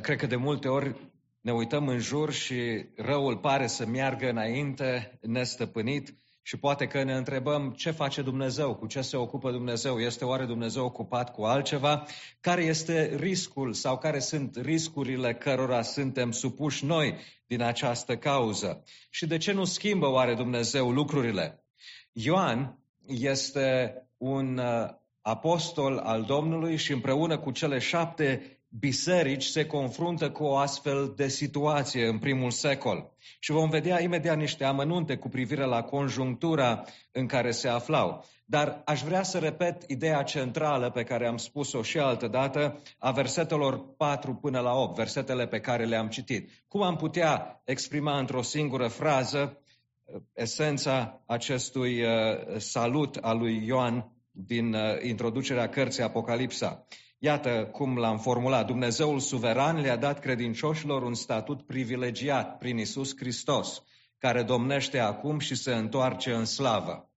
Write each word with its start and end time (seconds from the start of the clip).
Cred 0.00 0.18
că 0.18 0.26
de 0.26 0.36
multe 0.36 0.68
ori 0.68 0.94
ne 1.40 1.52
uităm 1.52 1.88
în 1.88 1.98
jur 1.98 2.32
și 2.32 2.86
răul 2.96 3.36
pare 3.36 3.66
să 3.66 3.86
meargă 3.86 4.28
înainte, 4.28 5.18
nestăpânit, 5.20 6.14
și 6.42 6.58
poate 6.58 6.86
că 6.86 7.02
ne 7.02 7.14
întrebăm 7.14 7.70
ce 7.70 7.90
face 7.90 8.22
Dumnezeu, 8.22 8.74
cu 8.74 8.86
ce 8.86 9.00
se 9.00 9.16
ocupă 9.16 9.50
Dumnezeu, 9.50 9.98
este 9.98 10.24
oare 10.24 10.44
Dumnezeu 10.44 10.84
ocupat 10.84 11.32
cu 11.32 11.42
altceva? 11.42 12.06
Care 12.40 12.62
este 12.62 13.16
riscul 13.16 13.72
sau 13.72 13.98
care 13.98 14.18
sunt 14.18 14.56
riscurile 14.56 15.34
cărora 15.34 15.82
suntem 15.82 16.30
supuși 16.30 16.84
noi 16.84 17.16
din 17.46 17.62
această 17.62 18.16
cauză? 18.16 18.84
Și 19.10 19.26
de 19.26 19.36
ce 19.36 19.52
nu 19.52 19.64
schimbă 19.64 20.06
oare 20.06 20.34
Dumnezeu 20.34 20.90
lucrurile? 20.90 21.64
Ioan 22.12 22.78
este 23.06 23.94
un 24.16 24.58
uh, 24.58 24.88
apostol 25.20 25.98
al 25.98 26.22
Domnului 26.22 26.76
și 26.76 26.92
împreună 26.92 27.38
cu 27.38 27.50
cele 27.50 27.78
șapte 27.78 28.55
biserici 28.78 29.44
se 29.44 29.66
confruntă 29.66 30.30
cu 30.30 30.44
o 30.44 30.56
astfel 30.56 31.12
de 31.16 31.28
situație 31.28 32.06
în 32.06 32.18
primul 32.18 32.50
secol. 32.50 33.12
Și 33.38 33.52
vom 33.52 33.70
vedea 33.70 34.02
imediat 34.02 34.36
niște 34.36 34.64
amănunte 34.64 35.16
cu 35.16 35.28
privire 35.28 35.64
la 35.64 35.82
conjunctura 35.82 36.84
în 37.12 37.26
care 37.26 37.50
se 37.50 37.68
aflau. 37.68 38.24
Dar 38.44 38.82
aș 38.84 39.02
vrea 39.02 39.22
să 39.22 39.38
repet 39.38 39.82
ideea 39.86 40.22
centrală 40.22 40.90
pe 40.90 41.02
care 41.02 41.26
am 41.26 41.36
spus-o 41.36 41.82
și 41.82 41.98
altă 41.98 42.28
dată, 42.28 42.82
a 42.98 43.10
versetelor 43.10 43.94
4 43.96 44.34
până 44.34 44.60
la 44.60 44.74
8, 44.74 44.96
versetele 44.96 45.46
pe 45.46 45.60
care 45.60 45.84
le-am 45.84 46.08
citit. 46.08 46.50
Cum 46.68 46.82
am 46.82 46.96
putea 46.96 47.62
exprima 47.64 48.18
într-o 48.18 48.42
singură 48.42 48.88
frază 48.88 49.58
uh, 50.04 50.20
esența 50.34 51.22
acestui 51.26 52.02
uh, 52.02 52.10
salut 52.56 53.16
al 53.16 53.38
lui 53.38 53.66
Ioan 53.66 54.12
din 54.30 54.74
uh, 54.74 54.80
introducerea 55.02 55.68
cărții 55.68 56.02
Apocalipsa? 56.02 56.86
Iată 57.18 57.68
cum 57.72 57.98
l-am 57.98 58.18
formulat. 58.18 58.66
Dumnezeul 58.66 59.18
suveran 59.18 59.80
le-a 59.80 59.96
dat 59.96 60.18
credincioșilor 60.18 61.02
un 61.02 61.14
statut 61.14 61.66
privilegiat 61.66 62.58
prin 62.58 62.78
Isus 62.78 63.16
Hristos, 63.16 63.82
care 64.18 64.42
domnește 64.42 64.98
acum 64.98 65.38
și 65.38 65.54
se 65.54 65.74
întoarce 65.74 66.32
în 66.32 66.44
slavă. 66.44 67.10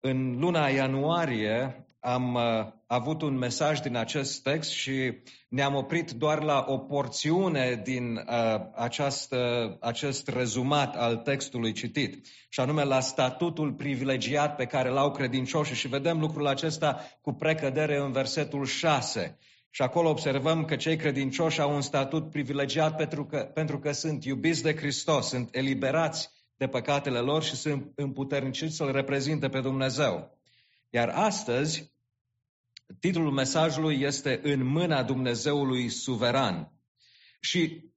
În 0.00 0.38
luna 0.38 0.68
ianuarie 0.68 1.86
am 2.04 2.34
uh, 2.34 2.42
avut 2.86 3.22
un 3.22 3.36
mesaj 3.36 3.80
din 3.80 3.96
acest 3.96 4.42
text 4.42 4.70
și 4.70 5.12
ne-am 5.48 5.74
oprit 5.74 6.10
doar 6.10 6.42
la 6.42 6.64
o 6.68 6.78
porțiune 6.78 7.80
din 7.84 8.16
uh, 8.16 8.60
această, 8.74 9.36
acest 9.80 10.28
rezumat 10.28 10.96
al 10.96 11.16
textului 11.16 11.72
citit, 11.72 12.26
și 12.48 12.60
anume 12.60 12.84
la 12.84 13.00
statutul 13.00 13.72
privilegiat 13.72 14.56
pe 14.56 14.64
care 14.64 14.88
l-au 14.88 15.10
credincioșii 15.10 15.74
și 15.74 15.88
vedem 15.88 16.20
lucrul 16.20 16.46
acesta 16.46 17.00
cu 17.20 17.32
precădere 17.32 17.98
în 17.98 18.12
versetul 18.12 18.64
6. 18.64 19.38
Și 19.70 19.82
acolo 19.82 20.08
observăm 20.08 20.64
că 20.64 20.76
cei 20.76 20.96
credincioși 20.96 21.60
au 21.60 21.74
un 21.74 21.82
statut 21.82 22.30
privilegiat 22.30 22.96
pentru 22.96 23.26
că, 23.26 23.38
pentru 23.38 23.78
că 23.78 23.92
sunt 23.92 24.24
iubiți 24.24 24.62
de 24.62 24.76
Hristos, 24.76 25.28
sunt 25.28 25.48
eliberați 25.54 26.30
de 26.56 26.66
păcatele 26.66 27.18
lor 27.18 27.42
și 27.42 27.56
sunt 27.56 27.92
împuterniciți 27.94 28.76
să-L 28.76 28.92
reprezinte 28.92 29.48
pe 29.48 29.60
Dumnezeu. 29.60 30.38
Iar 30.90 31.08
astăzi 31.08 31.93
Titlul 33.00 33.30
mesajului 33.30 34.00
este 34.00 34.40
În 34.42 34.66
mâna 34.66 35.02
Dumnezeului 35.02 35.88
suveran. 35.88 36.72
Și 37.40 37.92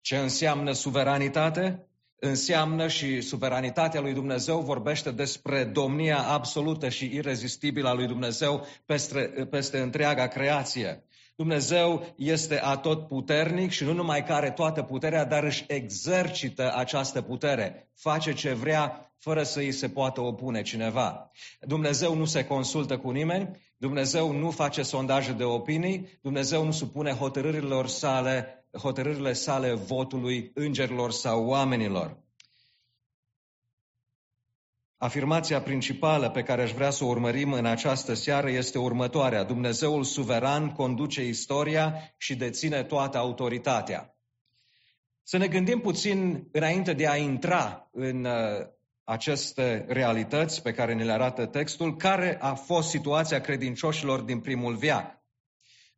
ce 0.00 0.16
înseamnă 0.16 0.72
suveranitate? 0.72 1.88
Înseamnă 2.20 2.88
și 2.88 3.20
suveranitatea 3.20 4.00
lui 4.00 4.12
Dumnezeu 4.12 4.60
vorbește 4.60 5.10
despre 5.10 5.64
domnia 5.64 6.18
absolută 6.18 6.88
și 6.88 7.14
irezistibilă 7.14 7.88
a 7.88 7.92
lui 7.92 8.06
Dumnezeu 8.06 8.66
peste, 8.86 9.20
peste 9.50 9.78
întreaga 9.78 10.26
creație. 10.26 11.02
Dumnezeu 11.36 12.14
este 12.16 12.60
atot 12.60 13.06
puternic 13.06 13.70
și 13.70 13.84
nu 13.84 13.92
numai 13.92 14.24
că 14.24 14.32
are 14.32 14.50
toată 14.50 14.82
puterea, 14.82 15.24
dar 15.24 15.44
își 15.44 15.64
exercită 15.68 16.72
această 16.74 17.22
putere. 17.22 17.88
Face 17.94 18.32
ce 18.32 18.52
vrea 18.52 19.12
fără 19.18 19.42
să 19.42 19.58
îi 19.58 19.72
se 19.72 19.88
poată 19.88 20.20
opune 20.20 20.62
cineva. 20.62 21.30
Dumnezeu 21.60 22.14
nu 22.14 22.24
se 22.24 22.44
consultă 22.44 22.98
cu 22.98 23.10
nimeni, 23.10 23.67
Dumnezeu 23.80 24.32
nu 24.32 24.50
face 24.50 24.82
sondaje 24.82 25.32
de 25.32 25.44
opinii, 25.44 26.18
Dumnezeu 26.22 26.64
nu 26.64 26.70
supune 26.70 27.10
hotărârilor 27.12 27.86
sale, 27.86 28.66
hotărârile 28.72 29.32
sale 29.32 29.72
votului 29.72 30.50
îngerilor 30.54 31.10
sau 31.12 31.46
oamenilor. 31.46 32.22
Afirmația 34.96 35.62
principală 35.62 36.30
pe 36.30 36.42
care 36.42 36.62
aș 36.62 36.72
vrea 36.72 36.90
să 36.90 37.04
o 37.04 37.08
urmărim 37.08 37.52
în 37.52 37.66
această 37.66 38.14
seară 38.14 38.50
este 38.50 38.78
următoarea. 38.78 39.44
Dumnezeul 39.44 40.04
suveran 40.04 40.72
conduce 40.72 41.24
istoria 41.24 42.14
și 42.16 42.36
deține 42.36 42.84
toată 42.84 43.18
autoritatea. 43.18 44.16
Să 45.22 45.36
ne 45.36 45.48
gândim 45.48 45.80
puțin 45.80 46.48
înainte 46.52 46.92
de 46.92 47.08
a 47.08 47.16
intra 47.16 47.88
în 47.92 48.24
uh, 48.24 48.66
aceste 49.08 49.84
realități 49.88 50.62
pe 50.62 50.72
care 50.72 50.94
ne 50.94 51.04
le 51.04 51.12
arată 51.12 51.46
textul, 51.46 51.96
care 51.96 52.38
a 52.40 52.54
fost 52.54 52.88
situația 52.88 53.40
credincioșilor 53.40 54.20
din 54.20 54.40
primul 54.40 54.76
viac. 54.76 55.22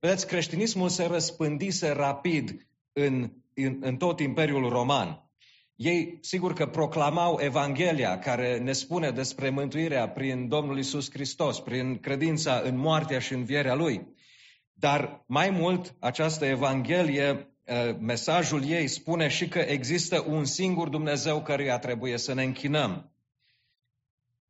Vedeți, 0.00 0.26
creștinismul 0.26 0.88
se 0.88 1.04
răspândise 1.04 1.90
rapid 1.90 2.66
în, 2.92 3.32
în, 3.54 3.78
în 3.80 3.96
tot 3.96 4.20
Imperiul 4.20 4.68
Roman. 4.68 5.30
Ei, 5.74 6.18
sigur 6.20 6.52
că 6.52 6.66
proclamau 6.66 7.38
Evanghelia 7.40 8.18
care 8.18 8.58
ne 8.58 8.72
spune 8.72 9.10
despre 9.10 9.50
mântuirea 9.50 10.08
prin 10.08 10.48
Domnul 10.48 10.78
Isus 10.78 11.10
Hristos, 11.10 11.60
prin 11.60 11.98
credința 11.98 12.60
în 12.64 12.76
moartea 12.76 13.18
și 13.18 13.32
învierea 13.32 13.74
Lui. 13.74 14.06
Dar 14.72 15.24
mai 15.26 15.50
mult, 15.50 15.94
această 16.00 16.44
Evanghelie, 16.44 17.24
eh, 17.28 17.38
mesajul 17.98 18.64
ei 18.64 18.88
spune 18.88 19.28
și 19.28 19.48
că 19.48 19.58
există 19.58 20.24
un 20.28 20.44
singur 20.44 20.88
Dumnezeu 20.88 21.42
căruia 21.42 21.78
trebuie 21.78 22.16
să 22.16 22.34
ne 22.34 22.42
închinăm. 22.42 23.12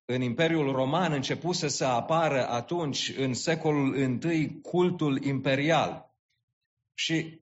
În 0.05 0.23
Imperiul 0.23 0.73
Roman 0.73 1.13
începuse 1.13 1.69
să 1.69 1.85
apară 1.85 2.49
atunci, 2.49 3.13
în 3.17 3.35
secolul 3.35 4.23
I, 4.23 4.61
cultul 4.63 5.25
imperial. 5.25 6.15
Și, 6.95 7.41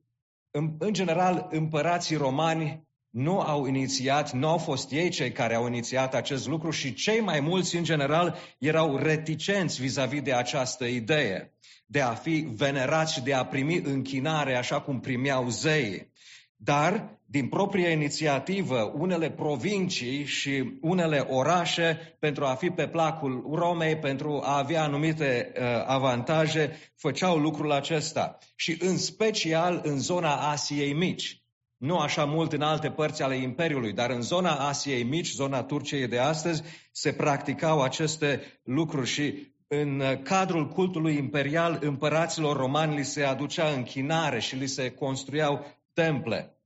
în, 0.51 0.77
în 0.79 0.93
general, 0.93 1.47
împărații 1.51 2.17
romani 2.17 2.88
nu 3.11 3.41
au 3.41 3.67
inițiat, 3.67 4.33
nu 4.33 4.49
au 4.49 4.59
fost 4.59 4.91
ei 4.91 5.09
cei 5.09 5.33
care 5.33 5.55
au 5.55 5.67
inițiat 5.67 6.15
acest 6.15 6.47
lucru 6.47 6.71
și 6.71 6.95
cei 6.95 7.21
mai 7.21 7.41
mulți, 7.41 7.77
în 7.77 7.85
general, 7.85 8.37
erau 8.59 8.97
reticenți 8.97 9.81
vis-a-vis 9.81 10.23
de 10.23 10.33
această 10.33 10.85
idee 10.85 11.53
de 11.91 12.01
a 12.01 12.15
fi 12.15 12.47
venerați 12.57 13.13
și 13.13 13.21
de 13.21 13.35
a 13.35 13.45
primi 13.45 13.77
închinare 13.77 14.57
așa 14.57 14.81
cum 14.81 15.01
primeau 15.01 15.49
zeii. 15.49 16.13
Dar, 16.57 17.19
din 17.27 17.49
proprie 17.49 17.89
inițiativă, 17.89 18.93
unele 18.99 19.31
provincii 19.31 20.25
și 20.25 20.79
unele 20.81 21.19
orașe, 21.19 22.17
pentru 22.19 22.45
a 22.45 22.55
fi 22.55 22.71
pe 22.71 22.89
placul 22.89 23.49
Romei, 23.53 23.97
pentru 23.97 24.41
a 24.45 24.57
avea 24.59 24.83
anumite 24.83 25.53
uh, 25.55 25.63
avantaje, 25.87 26.79
făceau 26.97 27.37
lucrul 27.37 27.73
acesta. 27.73 28.39
Și 28.57 28.77
în 28.81 28.97
special 28.97 29.81
în 29.85 29.99
zona 29.99 30.35
Asiei 30.35 30.93
Mici. 30.93 31.38
Nu 31.79 31.99
așa 31.99 32.25
mult 32.25 32.53
în 32.53 32.63
alte 32.63 32.91
părți 32.91 33.23
ale 33.23 33.37
Imperiului, 33.37 33.93
dar 33.93 34.11
în 34.11 34.23
zona 34.23 34.55
Asiei 34.55 35.03
Mici, 35.03 35.31
zona 35.31 35.63
Turciei 35.63 36.09
de 36.09 36.19
astăzi, 36.19 36.63
se 36.93 37.13
practicau 37.13 37.83
aceste 37.83 38.61
lucruri 38.63 39.09
și 39.09 39.57
în 39.69 40.03
cadrul 40.23 40.69
cultului 40.69 41.17
imperial 41.17 41.79
împăraților 41.81 42.57
romani 42.57 42.97
li 42.97 43.05
se 43.05 43.25
aducea 43.25 43.69
închinare 43.69 44.41
și 44.41 44.57
li 44.57 44.67
se 44.67 44.91
construiau 44.91 45.67
temple. 45.93 46.59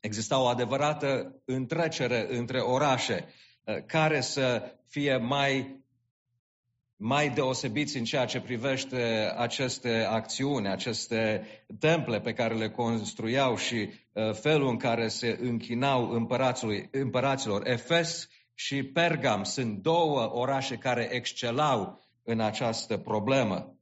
Exista 0.00 0.40
o 0.40 0.46
adevărată 0.46 1.42
întrecere 1.44 2.36
între 2.36 2.60
orașe 2.60 3.28
eh, 3.64 3.84
care 3.86 4.20
să 4.20 4.72
fie 4.86 5.16
mai 5.16 5.83
mai 7.06 7.30
deosebiți 7.30 7.96
în 7.96 8.04
ceea 8.04 8.24
ce 8.24 8.40
privește 8.40 9.32
aceste 9.36 10.06
acțiuni, 10.10 10.68
aceste 10.68 11.46
temple 11.78 12.20
pe 12.20 12.32
care 12.32 12.54
le 12.54 12.70
construiau 12.70 13.56
și 13.56 13.88
uh, 14.12 14.32
felul 14.32 14.68
în 14.68 14.76
care 14.76 15.08
se 15.08 15.38
închinau 15.40 16.10
împăraților. 16.90 17.66
Efes 17.66 18.28
și 18.54 18.82
Pergam 18.82 19.42
sunt 19.42 19.82
două 19.82 20.30
orașe 20.32 20.76
care 20.76 21.08
excelau 21.12 22.00
în 22.22 22.40
această 22.40 22.96
problemă. 22.96 23.78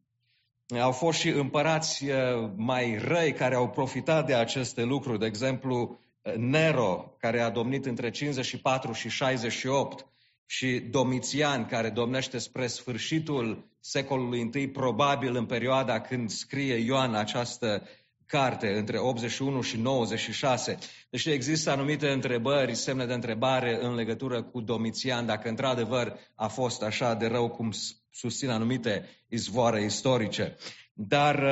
Au 0.81 0.93
fost 0.93 1.19
și 1.19 1.29
împărați 1.29 2.05
uh, 2.05 2.17
mai 2.57 2.99
răi 3.05 3.33
care 3.33 3.55
au 3.55 3.69
profitat 3.69 4.27
de 4.27 4.35
aceste 4.35 4.83
lucruri, 4.83 5.19
de 5.19 5.27
exemplu 5.27 6.01
Nero, 6.37 7.15
care 7.19 7.41
a 7.41 7.51
domnit 7.51 7.87
între 7.87 8.11
54 8.11 8.93
și 8.93 9.09
68, 9.09 10.07
și 10.53 10.79
Domitian, 10.79 11.67
care 11.67 11.91
domnește 11.91 12.39
spre 12.39 12.67
sfârșitul 12.67 13.71
secolului 13.81 14.51
I, 14.55 14.69
probabil 14.69 15.37
în 15.37 15.47
perioada 15.47 16.01
când 16.01 16.31
scrie 16.31 16.75
Ioan 16.75 17.15
această 17.15 17.89
carte, 18.27 18.77
între 18.79 18.99
81 18.99 19.61
și 19.61 19.77
96. 19.77 20.79
Deci 21.11 21.25
există 21.25 21.71
anumite 21.71 22.09
întrebări, 22.09 22.75
semne 22.75 23.07
de 23.07 23.13
întrebare 23.13 23.79
în 23.85 23.95
legătură 23.95 24.43
cu 24.43 24.61
Domitian, 24.61 25.27
dacă 25.27 25.49
într-adevăr 25.49 26.19
a 26.35 26.49
fost 26.49 26.83
așa 26.83 27.15
de 27.15 27.27
rău 27.27 27.49
cum 27.49 27.73
susțin 28.11 28.49
anumite 28.49 29.09
izvoare 29.29 29.85
istorice. 29.85 30.57
Dar 30.93 31.45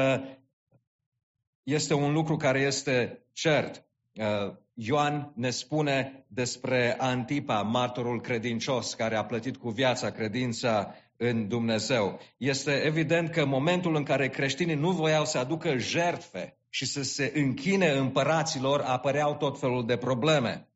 este 1.63 1.95
un 1.95 2.13
lucru 2.13 2.37
care 2.37 2.61
este 2.61 3.25
cert. 3.33 3.85
Uh, 4.15 4.55
Ioan 4.75 5.33
ne 5.35 5.51
spune 5.51 6.25
despre 6.29 6.97
Antipa, 6.99 7.63
martorul 7.63 8.21
credincios, 8.21 8.95
care 8.95 9.17
a 9.17 9.25
plătit 9.25 9.57
cu 9.57 9.71
viața 9.71 10.11
credința 10.11 10.95
în 11.17 11.49
Dumnezeu. 11.49 12.21
Este 12.37 12.73
evident 12.73 13.31
că 13.31 13.41
în 13.41 13.49
momentul 13.49 13.95
în 13.95 14.03
care 14.03 14.29
creștinii 14.29 14.75
nu 14.75 14.91
voiau 14.91 15.25
să 15.25 15.39
aducă 15.39 15.77
jertfe 15.77 16.57
și 16.69 16.85
să 16.85 17.03
se 17.03 17.33
închine 17.35 17.89
împăraților, 17.91 18.81
apăreau 18.81 19.37
tot 19.37 19.59
felul 19.59 19.87
de 19.87 19.97
probleme. 19.97 20.69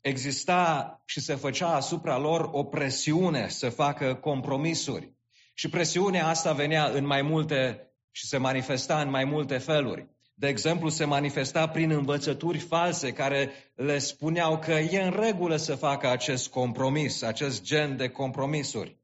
Exista 0.00 1.02
și 1.04 1.20
se 1.20 1.34
făcea 1.34 1.74
asupra 1.74 2.18
lor 2.18 2.48
o 2.52 2.64
presiune 2.64 3.48
să 3.48 3.68
facă 3.68 4.14
compromisuri. 4.14 5.14
Și 5.54 5.68
presiunea 5.68 6.26
asta 6.26 6.52
venea 6.52 6.84
în 6.84 7.06
mai 7.06 7.22
multe 7.22 7.90
și 8.10 8.26
se 8.26 8.36
manifesta 8.36 9.00
în 9.00 9.10
mai 9.10 9.24
multe 9.24 9.58
feluri. 9.58 10.15
De 10.38 10.48
exemplu, 10.48 10.88
se 10.88 11.04
manifesta 11.04 11.68
prin 11.68 11.90
învățături 11.90 12.58
false 12.58 13.12
care 13.12 13.50
le 13.74 13.98
spuneau 13.98 14.58
că 14.58 14.72
e 14.72 15.02
în 15.02 15.16
regulă 15.20 15.56
să 15.56 15.74
facă 15.74 16.10
acest 16.10 16.48
compromis, 16.48 17.22
acest 17.22 17.62
gen 17.62 17.96
de 17.96 18.08
compromisuri. 18.08 18.98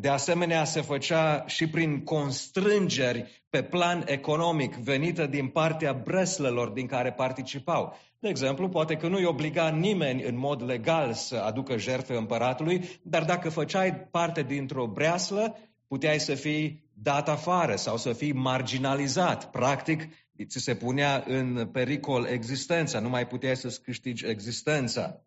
De 0.00 0.08
asemenea, 0.08 0.64
se 0.64 0.80
făcea 0.80 1.44
și 1.46 1.68
prin 1.68 2.04
constrângeri 2.04 3.44
pe 3.50 3.62
plan 3.62 4.04
economic 4.06 4.74
venită 4.74 5.26
din 5.26 5.48
partea 5.48 5.92
breslelor 5.92 6.68
din 6.68 6.86
care 6.86 7.12
participau. 7.12 7.96
De 8.18 8.28
exemplu, 8.28 8.68
poate 8.68 8.96
că 8.96 9.08
nu-i 9.08 9.24
obliga 9.24 9.68
nimeni 9.68 10.22
în 10.22 10.38
mod 10.38 10.62
legal 10.62 11.12
să 11.12 11.36
aducă 11.36 11.78
jertfe 11.78 12.14
împăratului, 12.14 13.00
dar 13.02 13.24
dacă 13.24 13.48
făceai 13.48 13.94
parte 13.94 14.42
dintr-o 14.42 14.86
breaslă, 14.86 15.56
puteai 15.88 16.20
să 16.20 16.34
fii 16.34 16.90
dat 16.94 17.28
afară 17.28 17.76
sau 17.76 17.96
să 17.96 18.12
fii 18.12 18.32
marginalizat. 18.32 19.50
Practic, 19.50 20.08
ți 20.46 20.58
se 20.58 20.74
punea 20.76 21.24
în 21.26 21.68
pericol 21.72 22.24
existența, 22.24 23.00
nu 23.00 23.08
mai 23.08 23.26
puteai 23.26 23.56
să-ți 23.56 23.82
câștigi 23.82 24.26
existența. 24.26 25.22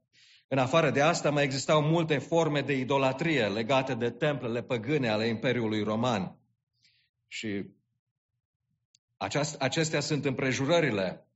În 0.48 0.58
afară 0.58 0.92
de 0.92 1.02
asta, 1.02 1.30
mai 1.30 1.44
existau 1.44 1.82
multe 1.82 2.18
forme 2.18 2.62
de 2.62 2.74
idolatrie 2.74 3.48
legate 3.48 3.94
de 3.94 4.10
templele 4.10 4.64
păgâne 4.64 5.10
ale 5.10 5.28
Imperiului 5.28 5.84
Roman. 5.84 6.40
Și 7.28 7.66
acestea 9.60 10.00
sunt 10.00 10.26
împrejurările 10.26 11.28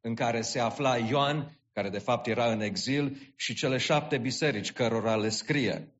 în 0.00 0.14
care 0.14 0.40
se 0.40 0.60
afla 0.60 0.96
Ioan, 0.96 1.58
care 1.72 1.88
de 1.88 1.98
fapt 1.98 2.26
era 2.26 2.52
în 2.52 2.60
exil, 2.60 3.32
și 3.36 3.54
cele 3.54 3.76
șapte 3.76 4.18
biserici 4.18 4.72
cărora 4.72 5.16
le 5.16 5.28
scrie. 5.28 5.92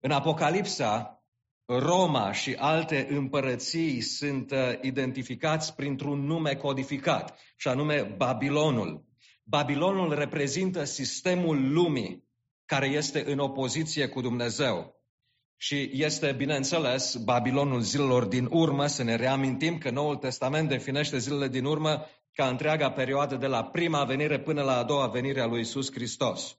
În 0.00 0.10
Apocalipsa, 0.10 1.17
Roma 1.70 2.32
și 2.32 2.54
alte 2.58 3.06
împărății 3.10 4.00
sunt 4.00 4.50
uh, 4.50 4.58
identificați 4.80 5.74
printr-un 5.74 6.26
nume 6.26 6.54
codificat, 6.54 7.38
și 7.56 7.68
anume 7.68 8.14
Babilonul. 8.16 9.04
Babilonul 9.44 10.14
reprezintă 10.14 10.84
sistemul 10.84 11.72
lumii 11.72 12.24
care 12.64 12.86
este 12.86 13.30
în 13.30 13.38
opoziție 13.38 14.08
cu 14.08 14.20
Dumnezeu. 14.20 14.94
Și 15.56 15.90
este, 15.92 16.32
bineînțeles, 16.32 17.14
Babilonul 17.16 17.80
zilelor 17.80 18.24
din 18.24 18.48
urmă, 18.50 18.86
să 18.86 19.02
ne 19.02 19.16
reamintim 19.16 19.78
că 19.78 19.90
Noul 19.90 20.16
Testament 20.16 20.68
definește 20.68 21.18
zilele 21.18 21.48
din 21.48 21.64
urmă 21.64 22.06
ca 22.32 22.48
întreaga 22.48 22.90
perioadă 22.90 23.36
de 23.36 23.46
la 23.46 23.64
prima 23.64 24.04
venire 24.04 24.40
până 24.40 24.62
la 24.62 24.76
a 24.76 24.84
doua 24.84 25.06
venire 25.06 25.40
a 25.40 25.46
lui 25.46 25.60
Isus 25.60 25.92
Hristos. 25.92 26.58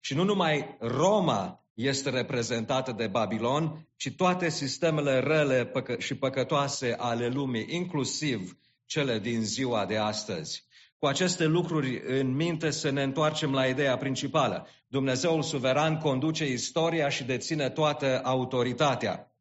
Și 0.00 0.14
nu 0.14 0.24
numai 0.24 0.76
Roma 0.80 1.63
este 1.74 2.10
reprezentată 2.10 2.92
de 2.92 3.06
Babilon, 3.06 3.88
ci 3.96 4.10
toate 4.16 4.48
sistemele 4.48 5.18
rele 5.20 5.72
și 5.98 6.14
păcătoase 6.14 6.94
ale 6.98 7.28
lumii, 7.28 7.66
inclusiv 7.68 8.58
cele 8.86 9.18
din 9.18 9.42
ziua 9.42 9.86
de 9.86 9.96
astăzi. 9.96 10.64
Cu 10.98 11.06
aceste 11.06 11.44
lucruri 11.44 12.02
în 12.06 12.34
minte 12.34 12.70
să 12.70 12.90
ne 12.90 13.02
întoarcem 13.02 13.52
la 13.52 13.66
ideea 13.66 13.96
principală. 13.96 14.66
Dumnezeul 14.86 15.42
suveran 15.42 15.98
conduce 15.98 16.50
istoria 16.52 17.08
și 17.08 17.24
deține 17.24 17.70
toată 17.70 18.20
autoritatea. 18.24 19.32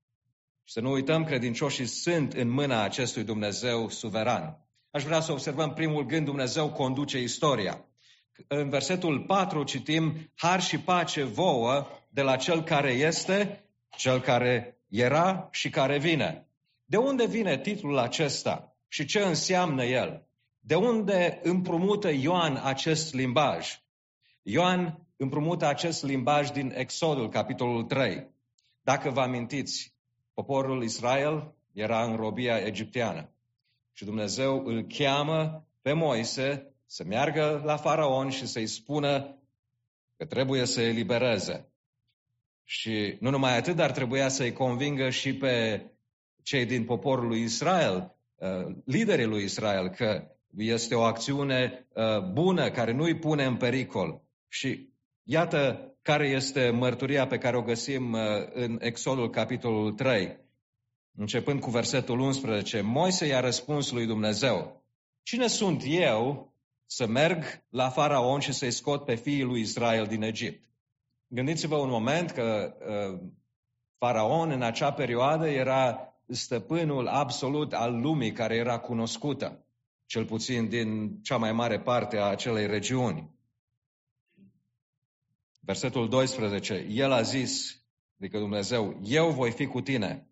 Și 0.63 0.73
să 0.73 0.81
nu 0.81 0.91
uităm, 0.91 1.23
credincioșii 1.23 1.85
sunt 1.85 2.33
în 2.33 2.49
mâna 2.49 2.83
acestui 2.83 3.23
Dumnezeu 3.23 3.89
suveran. 3.89 4.57
Aș 4.91 5.03
vrea 5.03 5.19
să 5.19 5.31
observăm 5.31 5.73
primul 5.73 6.05
gând, 6.05 6.25
Dumnezeu 6.25 6.71
conduce 6.71 7.21
istoria. 7.21 7.85
În 8.47 8.69
versetul 8.69 9.19
4 9.19 9.63
citim, 9.63 10.31
Har 10.35 10.61
și 10.61 10.79
pace 10.79 11.23
vouă 11.23 11.87
de 12.13 12.21
la 12.21 12.35
Cel 12.35 12.63
care 12.63 12.91
este, 12.91 13.63
Cel 13.97 14.21
care 14.21 14.77
era 14.89 15.47
și 15.51 15.69
care 15.69 15.97
vine. 15.97 16.47
De 16.85 16.97
unde 16.97 17.25
vine 17.25 17.59
titlul 17.59 17.97
acesta 17.97 18.75
și 18.87 19.05
ce 19.05 19.19
înseamnă 19.19 19.83
el? 19.83 20.27
De 20.59 20.75
unde 20.75 21.39
împrumută 21.43 22.09
Ioan 22.11 22.59
acest 22.63 23.13
limbaj? 23.13 23.81
Ioan 24.41 25.07
împrumută 25.17 25.65
acest 25.65 26.03
limbaj 26.03 26.49
din 26.49 26.73
Exodul, 26.75 27.29
capitolul 27.29 27.83
3. 27.83 28.27
Dacă 28.81 29.09
vă 29.09 29.21
amintiți, 29.21 29.93
poporul 30.33 30.83
Israel 30.83 31.53
era 31.71 32.03
în 32.03 32.15
robia 32.15 32.57
egipteană 32.57 33.29
și 33.93 34.05
Dumnezeu 34.05 34.65
îl 34.65 34.87
cheamă 34.87 35.67
pe 35.81 35.93
Moise 35.93 36.73
să 36.85 37.03
meargă 37.03 37.61
la 37.65 37.77
faraon 37.77 38.29
și 38.29 38.47
să-i 38.47 38.67
spună 38.67 39.37
că 40.17 40.25
trebuie 40.25 40.65
să 40.65 40.81
elibereze. 40.81 41.72
Și 42.63 43.17
nu 43.19 43.29
numai 43.29 43.57
atât, 43.57 43.75
dar 43.75 43.91
trebuia 43.91 44.27
să-i 44.27 44.53
convingă 44.53 45.09
și 45.09 45.35
pe 45.35 45.85
cei 46.43 46.65
din 46.65 46.85
poporul 46.85 47.27
lui 47.27 47.41
Israel, 47.41 48.15
uh, 48.35 48.75
liderii 48.85 49.25
lui 49.25 49.43
Israel, 49.43 49.89
că 49.89 50.27
este 50.57 50.95
o 50.95 51.01
acțiune 51.01 51.87
uh, 51.93 52.19
bună 52.31 52.71
care 52.71 52.91
nu 52.91 53.03
îi 53.03 53.19
pune 53.19 53.45
în 53.45 53.57
pericol. 53.57 54.21
Și 54.47 54.89
iată 55.23 55.87
care 56.01 56.27
este 56.27 56.69
mărturia 56.69 57.27
pe 57.27 57.37
care 57.37 57.57
o 57.57 57.61
găsim 57.61 58.11
uh, 58.11 58.19
în 58.53 58.77
Exodul 58.81 59.29
capitolul 59.29 59.91
3. 59.91 60.41
Începând 61.15 61.59
cu 61.59 61.69
versetul 61.69 62.19
11, 62.19 62.81
Moise 62.81 63.25
i-a 63.25 63.39
răspuns 63.39 63.91
lui 63.91 64.05
Dumnezeu, 64.05 64.83
Cine 65.23 65.47
sunt 65.47 65.81
eu 65.85 66.53
să 66.85 67.07
merg 67.07 67.43
la 67.69 67.89
faraon 67.89 68.39
și 68.39 68.53
să-i 68.53 68.71
scot 68.71 69.05
pe 69.05 69.15
fiii 69.15 69.43
lui 69.43 69.61
Israel 69.61 70.05
din 70.05 70.21
Egipt? 70.21 70.69
Gândiți-vă 71.33 71.75
un 71.75 71.89
moment 71.89 72.31
că 72.31 72.73
uh, 72.79 73.19
faraon 73.97 74.51
în 74.51 74.61
acea 74.61 74.93
perioadă 74.93 75.47
era 75.47 76.13
stăpânul 76.27 77.07
absolut 77.07 77.73
al 77.73 78.01
lumii 78.01 78.31
care 78.31 78.55
era 78.55 78.79
cunoscută, 78.79 79.65
cel 80.05 80.25
puțin 80.25 80.69
din 80.69 81.19
cea 81.21 81.37
mai 81.37 81.51
mare 81.51 81.79
parte 81.79 82.17
a 82.17 82.25
acelei 82.25 82.67
regiuni. 82.67 83.29
Versetul 85.59 86.09
12, 86.09 86.87
el 86.89 87.11
a 87.11 87.21
zis, 87.21 87.83
adică 88.19 88.37
Dumnezeu, 88.37 88.99
eu 89.03 89.29
voi 89.29 89.51
fi 89.51 89.65
cu 89.65 89.81
tine. 89.81 90.27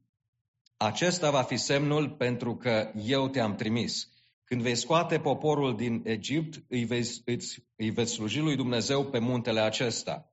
Acesta 0.78 1.32
va 1.32 1.42
fi 1.42 1.58
semnul 1.58 2.10
pentru 2.10 2.56
că 2.56 2.92
eu 2.96 3.30
te-am 3.30 3.56
trimis. 3.56 4.10
Când 4.44 4.62
vei 4.62 4.76
scoate 4.76 5.20
poporul 5.20 5.76
din 5.76 6.02
Egipt, 6.06 6.64
îi 6.68 6.86
vei, 6.86 7.04
îți, 7.26 7.64
îi 7.76 7.90
veți 7.90 8.12
sluji 8.12 8.40
lui 8.40 8.56
Dumnezeu 8.56 9.06
pe 9.06 9.20
muntele 9.20 9.60
acesta. 9.60 10.31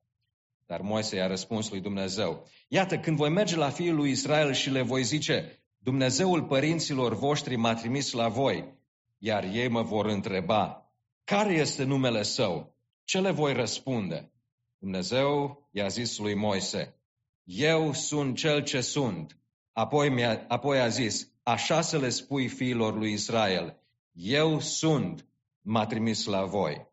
Dar 0.69 0.81
Moise 0.81 1.15
i-a 1.15 1.27
răspuns 1.27 1.69
lui 1.69 1.79
Dumnezeu, 1.79 2.47
iată, 2.67 2.97
când 2.99 3.17
voi 3.17 3.29
merge 3.29 3.55
la 3.55 3.69
fiul 3.69 3.95
lui 3.95 4.09
Israel 4.09 4.53
și 4.53 4.69
le 4.69 4.81
voi 4.81 5.03
zice, 5.03 5.59
Dumnezeul 5.77 6.43
părinților 6.43 7.15
voștri 7.15 7.55
m-a 7.55 7.73
trimis 7.73 8.11
la 8.11 8.27
voi, 8.27 8.73
iar 9.17 9.43
ei 9.43 9.67
mă 9.67 9.81
vor 9.81 10.05
întreba, 10.05 10.91
care 11.23 11.53
este 11.53 11.83
numele 11.83 12.23
său? 12.23 12.75
Ce 13.03 13.19
le 13.19 13.31
voi 13.31 13.53
răspunde? 13.53 14.31
Dumnezeu 14.77 15.67
i-a 15.71 15.87
zis 15.87 16.17
lui 16.17 16.33
Moise, 16.33 16.95
eu 17.43 17.93
sunt 17.93 18.37
cel 18.37 18.63
ce 18.63 18.81
sunt. 18.81 19.37
Apoi, 19.71 20.09
mi-a, 20.09 20.45
apoi 20.47 20.79
a 20.79 20.87
zis, 20.87 21.31
așa 21.43 21.81
să 21.81 21.97
le 21.97 22.09
spui 22.09 22.47
fiilor 22.47 22.97
lui 22.97 23.11
Israel, 23.11 23.79
eu 24.11 24.59
sunt, 24.59 25.27
m-a 25.61 25.85
trimis 25.85 26.25
la 26.25 26.45
voi. 26.45 26.87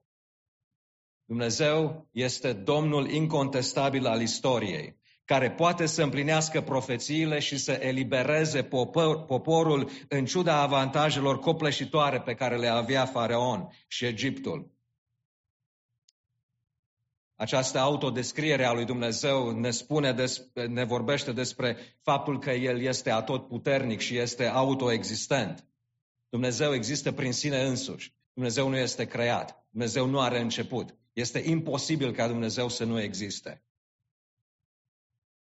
Dumnezeu 1.26 2.08
este 2.12 2.52
Domnul 2.52 3.10
incontestabil 3.10 4.06
al 4.06 4.20
istoriei, 4.20 4.96
care 5.24 5.50
poate 5.50 5.86
să 5.86 6.02
împlinească 6.02 6.60
profețiile 6.60 7.38
și 7.38 7.58
să 7.58 7.72
elibereze 7.72 8.62
popor, 8.62 9.24
poporul 9.24 9.90
în 10.08 10.24
ciuda 10.24 10.60
avantajelor 10.60 11.38
copleșitoare 11.38 12.20
pe 12.20 12.34
care 12.34 12.56
le 12.56 12.66
avea 12.66 13.06
Faraon 13.06 13.68
și 13.88 14.04
Egiptul. 14.04 14.74
Această 17.34 17.78
autodescriere 17.78 18.64
a 18.64 18.72
lui 18.72 18.84
Dumnezeu 18.84 19.50
ne 19.50 19.70
spune, 19.70 20.12
despre, 20.12 20.66
ne 20.66 20.84
vorbește 20.84 21.32
despre 21.32 21.76
faptul 22.02 22.38
că 22.38 22.50
El 22.50 22.80
este 22.80 23.10
atotputernic 23.10 24.00
și 24.00 24.16
este 24.16 24.46
autoexistent. 24.46 25.66
Dumnezeu 26.28 26.74
există 26.74 27.12
prin 27.12 27.32
sine 27.32 27.62
însuși. 27.62 28.14
Dumnezeu 28.32 28.68
nu 28.68 28.76
este 28.76 29.04
creat. 29.04 29.66
Dumnezeu 29.70 30.06
nu 30.06 30.20
are 30.20 30.40
început. 30.40 30.96
Este 31.16 31.38
imposibil 31.38 32.12
ca 32.12 32.26
Dumnezeu 32.26 32.68
să 32.68 32.84
nu 32.84 33.00
existe. 33.00 33.62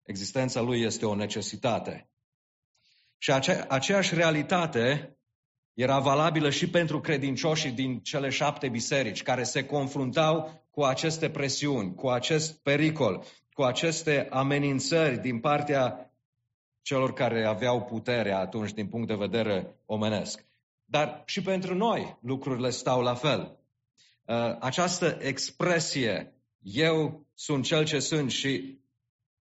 Existența 0.03 0.61
lui 0.61 0.81
este 0.81 1.07
o 1.07 1.15
necesitate. 1.15 2.11
Și 3.19 3.31
ace- 3.31 3.67
aceeași 3.69 4.15
realitate 4.15 5.17
era 5.75 5.99
valabilă 5.99 6.51
și 6.51 6.71
pentru 6.71 7.01
credincioșii 7.01 7.71
din 7.71 8.01
cele 8.01 8.29
șapte 8.29 8.69
biserici 8.69 9.23
care 9.23 9.43
se 9.43 9.67
confruntau 9.67 10.67
cu 10.71 10.83
aceste 10.83 11.31
presiuni, 11.31 11.95
cu 11.95 12.09
acest 12.09 12.63
pericol, 12.63 13.25
cu 13.53 13.63
aceste 13.63 14.29
amenințări 14.31 15.19
din 15.19 15.41
partea 15.41 16.13
celor 16.83 17.13
care 17.13 17.45
aveau 17.45 17.85
putere 17.85 18.33
atunci 18.33 18.73
din 18.73 18.89
punct 18.89 19.07
de 19.09 19.15
vedere 19.15 19.77
omenesc. 19.87 20.45
Dar 20.85 21.23
și 21.27 21.43
pentru 21.43 21.75
noi 21.75 22.19
lucrurile 22.21 22.71
stau 22.71 23.01
la 23.01 23.15
fel. 23.15 23.62
Uh, 24.25 24.57
această 24.61 25.19
expresie, 25.21 26.35
eu 26.63 27.27
sunt 27.35 27.65
cel 27.65 27.85
ce 27.85 27.99
sunt 27.99 28.31
și 28.31 28.81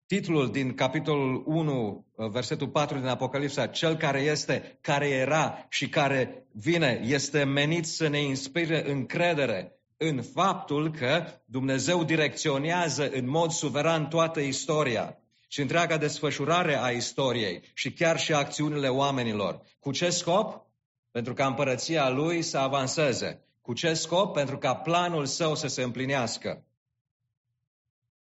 titlul 0.06 0.52
din 0.52 0.74
capitolul 0.74 1.44
1, 1.46 2.06
uh, 2.16 2.30
versetul 2.30 2.68
4 2.68 2.98
din 2.98 3.08
Apocalipsa, 3.08 3.68
cel 3.68 3.96
care 3.96 4.20
este, 4.20 4.78
care 4.82 5.08
era 5.08 5.66
și 5.70 5.90
care 5.90 6.48
vine, 6.52 7.02
este 7.04 7.44
menit 7.44 7.86
să 7.86 8.08
ne 8.08 8.20
inspire 8.22 8.92
încredere 8.92 9.76
în 9.98 10.22
faptul 10.22 10.92
că 10.92 11.26
Dumnezeu 11.46 12.04
direcționează 12.04 13.10
în 13.10 13.30
mod 13.30 13.52
suveran 13.52 14.08
toată 14.08 14.40
istoria 14.40 15.18
și 15.48 15.62
întreaga 15.62 15.98
desfășurare 15.98 16.82
a 16.82 16.90
istoriei 16.90 17.62
și 17.74 17.92
chiar 17.92 18.20
și 18.20 18.34
acțiunile 18.34 18.88
oamenilor. 18.88 19.62
Cu 19.80 19.92
ce 19.92 20.10
scop? 20.10 20.66
Pentru 21.12 21.34
ca 21.34 21.46
împărăția 21.46 22.10
lui 22.10 22.42
să 22.42 22.58
avanseze. 22.58 23.46
Cu 23.62 23.74
ce 23.74 23.94
scop? 23.94 24.34
Pentru 24.34 24.58
ca 24.58 24.76
planul 24.76 25.26
său 25.26 25.56
să 25.56 25.68
se 25.68 25.82
împlinească. 25.82 26.66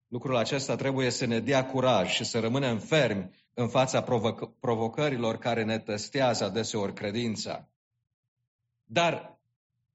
Lucrul 0.08 0.36
acesta 0.36 0.76
trebuie 0.76 1.10
să 1.10 1.26
ne 1.26 1.40
dea 1.40 1.66
curaj 1.66 2.10
și 2.10 2.24
să 2.24 2.40
rămânem 2.40 2.78
fermi 2.78 3.30
în 3.54 3.68
fața 3.68 4.02
provoc- 4.02 4.58
provocărilor 4.60 5.38
care 5.38 5.64
ne 5.64 5.78
testează 5.78 6.44
adeseori 6.44 6.94
credința. 6.94 7.68
Dar, 8.84 9.40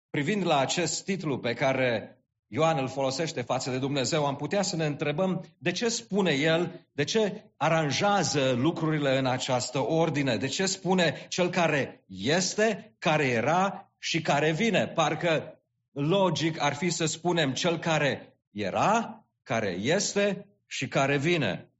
privind 0.09 0.45
la 0.45 0.57
acest 0.57 1.03
titlu 1.03 1.39
pe 1.39 1.53
care 1.53 2.19
Ioan 2.47 2.77
îl 2.77 2.87
folosește 2.87 3.41
față 3.41 3.71
de 3.71 3.77
Dumnezeu, 3.77 4.25
am 4.25 4.35
putea 4.35 4.61
să 4.61 4.75
ne 4.75 4.85
întrebăm 4.85 5.45
de 5.57 5.71
ce 5.71 5.89
spune 5.89 6.31
el, 6.31 6.87
de 6.91 7.03
ce 7.03 7.51
aranjează 7.57 8.51
lucrurile 8.51 9.17
în 9.17 9.25
această 9.25 9.79
ordine, 9.79 10.37
de 10.37 10.47
ce 10.47 10.65
spune 10.65 11.25
cel 11.29 11.49
care 11.49 12.03
este, 12.07 12.95
care 12.99 13.27
era 13.27 13.84
și 14.05 14.21
care 14.21 14.51
vine. 14.51 14.87
Parcă 14.87 15.61
logic 15.91 16.61
ar 16.61 16.73
fi 16.73 16.89
să 16.89 17.05
spunem 17.05 17.53
cel 17.53 17.79
care 17.79 18.39
era, 18.51 19.25
care 19.43 19.69
este 19.69 20.47
și 20.67 20.87
care 20.87 21.17
vine. 21.17 21.73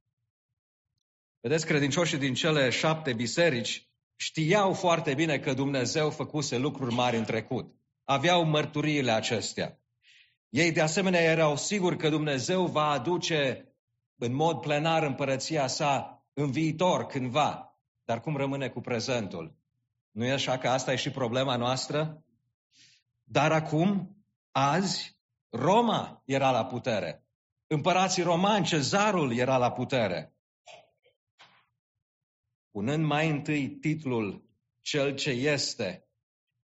Vedeți, 1.40 1.66
credincioșii 1.66 2.18
din 2.18 2.34
cele 2.34 2.70
șapte 2.70 3.12
biserici 3.12 3.90
știau 4.16 4.72
foarte 4.72 5.14
bine 5.14 5.38
că 5.38 5.54
Dumnezeu 5.54 6.10
făcuse 6.10 6.58
lucruri 6.58 6.94
mari 6.94 7.16
în 7.16 7.24
trecut. 7.24 7.74
Aveau 8.04 8.44
mărturiile 8.44 9.10
acestea. 9.10 9.80
Ei 10.48 10.72
de 10.72 10.80
asemenea 10.80 11.20
erau 11.20 11.56
siguri 11.56 11.96
că 11.96 12.08
Dumnezeu 12.08 12.66
va 12.66 12.86
aduce 12.90 13.72
în 14.16 14.34
mod 14.34 14.60
plenar 14.60 15.02
împărăția 15.02 15.66
sa 15.66 16.24
în 16.32 16.50
viitor, 16.50 17.06
cândva. 17.06 17.78
Dar 18.04 18.20
cum 18.20 18.36
rămâne 18.36 18.68
cu 18.68 18.80
prezentul? 18.80 19.65
Nu 20.16 20.24
e 20.24 20.32
așa 20.32 20.58
că 20.58 20.68
asta 20.68 20.92
e 20.92 20.96
și 20.96 21.10
problema 21.10 21.56
noastră? 21.56 22.24
Dar 23.24 23.52
acum, 23.52 24.16
azi, 24.50 25.18
Roma 25.48 26.22
era 26.24 26.50
la 26.50 26.64
putere. 26.64 27.26
Împărații 27.66 28.22
romani, 28.22 28.64
cezarul 28.64 29.36
era 29.36 29.56
la 29.56 29.72
putere. 29.72 30.34
Punând 32.70 33.04
mai 33.04 33.30
întâi 33.30 33.68
titlul 33.68 34.48
Cel 34.80 35.14
ce 35.14 35.30
este, 35.30 36.08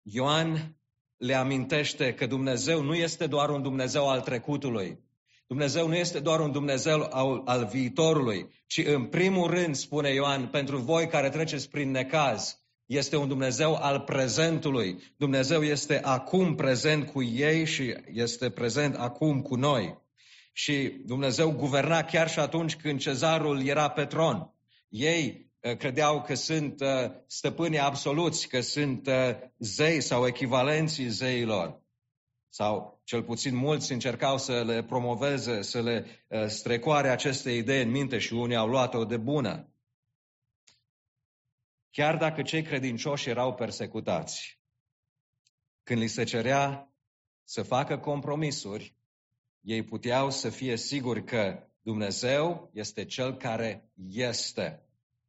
Ioan 0.02 0.76
le 1.16 1.34
amintește 1.34 2.14
că 2.14 2.26
Dumnezeu 2.26 2.82
nu 2.82 2.94
este 2.94 3.26
doar 3.26 3.50
un 3.50 3.62
Dumnezeu 3.62 4.08
al 4.08 4.20
trecutului. 4.20 5.04
Dumnezeu 5.46 5.88
nu 5.88 5.96
este 5.96 6.20
doar 6.20 6.40
un 6.40 6.52
Dumnezeu 6.52 7.02
al, 7.02 7.42
al 7.44 7.66
viitorului, 7.66 8.52
ci 8.66 8.78
în 8.86 9.08
primul 9.08 9.50
rând, 9.50 9.74
spune 9.74 10.12
Ioan, 10.12 10.48
pentru 10.48 10.78
voi 10.78 11.08
care 11.08 11.30
treceți 11.30 11.68
prin 11.68 11.90
necaz, 11.90 12.65
este 12.86 13.16
un 13.16 13.28
Dumnezeu 13.28 13.74
al 13.74 14.00
prezentului. 14.00 15.02
Dumnezeu 15.16 15.62
este 15.62 16.00
acum 16.02 16.54
prezent 16.54 17.10
cu 17.10 17.22
ei 17.22 17.64
și 17.64 17.94
este 18.12 18.50
prezent 18.50 18.94
acum 18.94 19.42
cu 19.42 19.54
noi. 19.54 19.98
Și 20.52 21.02
Dumnezeu 21.04 21.50
guverna 21.50 22.02
chiar 22.02 22.28
și 22.28 22.38
atunci 22.38 22.76
când 22.76 23.00
cezarul 23.00 23.66
era 23.66 23.88
pe 23.88 24.04
tron. 24.04 24.50
Ei 24.88 25.50
uh, 25.60 25.76
credeau 25.76 26.22
că 26.22 26.34
sunt 26.34 26.80
uh, 26.80 27.10
stăpânii 27.26 27.78
absoluți, 27.78 28.48
că 28.48 28.60
sunt 28.60 29.06
uh, 29.06 29.30
zei 29.58 30.00
sau 30.00 30.26
echivalenții 30.26 31.08
zeilor. 31.08 31.84
Sau 32.48 33.00
cel 33.04 33.22
puțin 33.22 33.56
mulți 33.56 33.92
încercau 33.92 34.38
să 34.38 34.62
le 34.66 34.82
promoveze, 34.82 35.62
să 35.62 35.82
le 35.82 36.06
strecoare 36.46 37.08
aceste 37.08 37.50
idei 37.50 37.82
în 37.82 37.90
minte 37.90 38.18
și 38.18 38.34
unii 38.34 38.56
au 38.56 38.68
luat-o 38.68 39.04
de 39.04 39.16
bună. 39.16 39.75
Chiar 41.96 42.16
dacă 42.16 42.42
cei 42.42 42.62
credincioși 42.62 43.28
erau 43.28 43.54
persecutați, 43.54 44.60
când 45.82 46.00
li 46.00 46.06
se 46.06 46.24
cerea 46.24 46.94
să 47.44 47.62
facă 47.62 47.98
compromisuri, 47.98 48.96
ei 49.60 49.82
puteau 49.84 50.30
să 50.30 50.50
fie 50.50 50.76
siguri 50.76 51.24
că 51.24 51.68
Dumnezeu 51.82 52.70
este 52.72 53.04
Cel 53.04 53.36
care 53.36 53.90
este, 54.08 54.86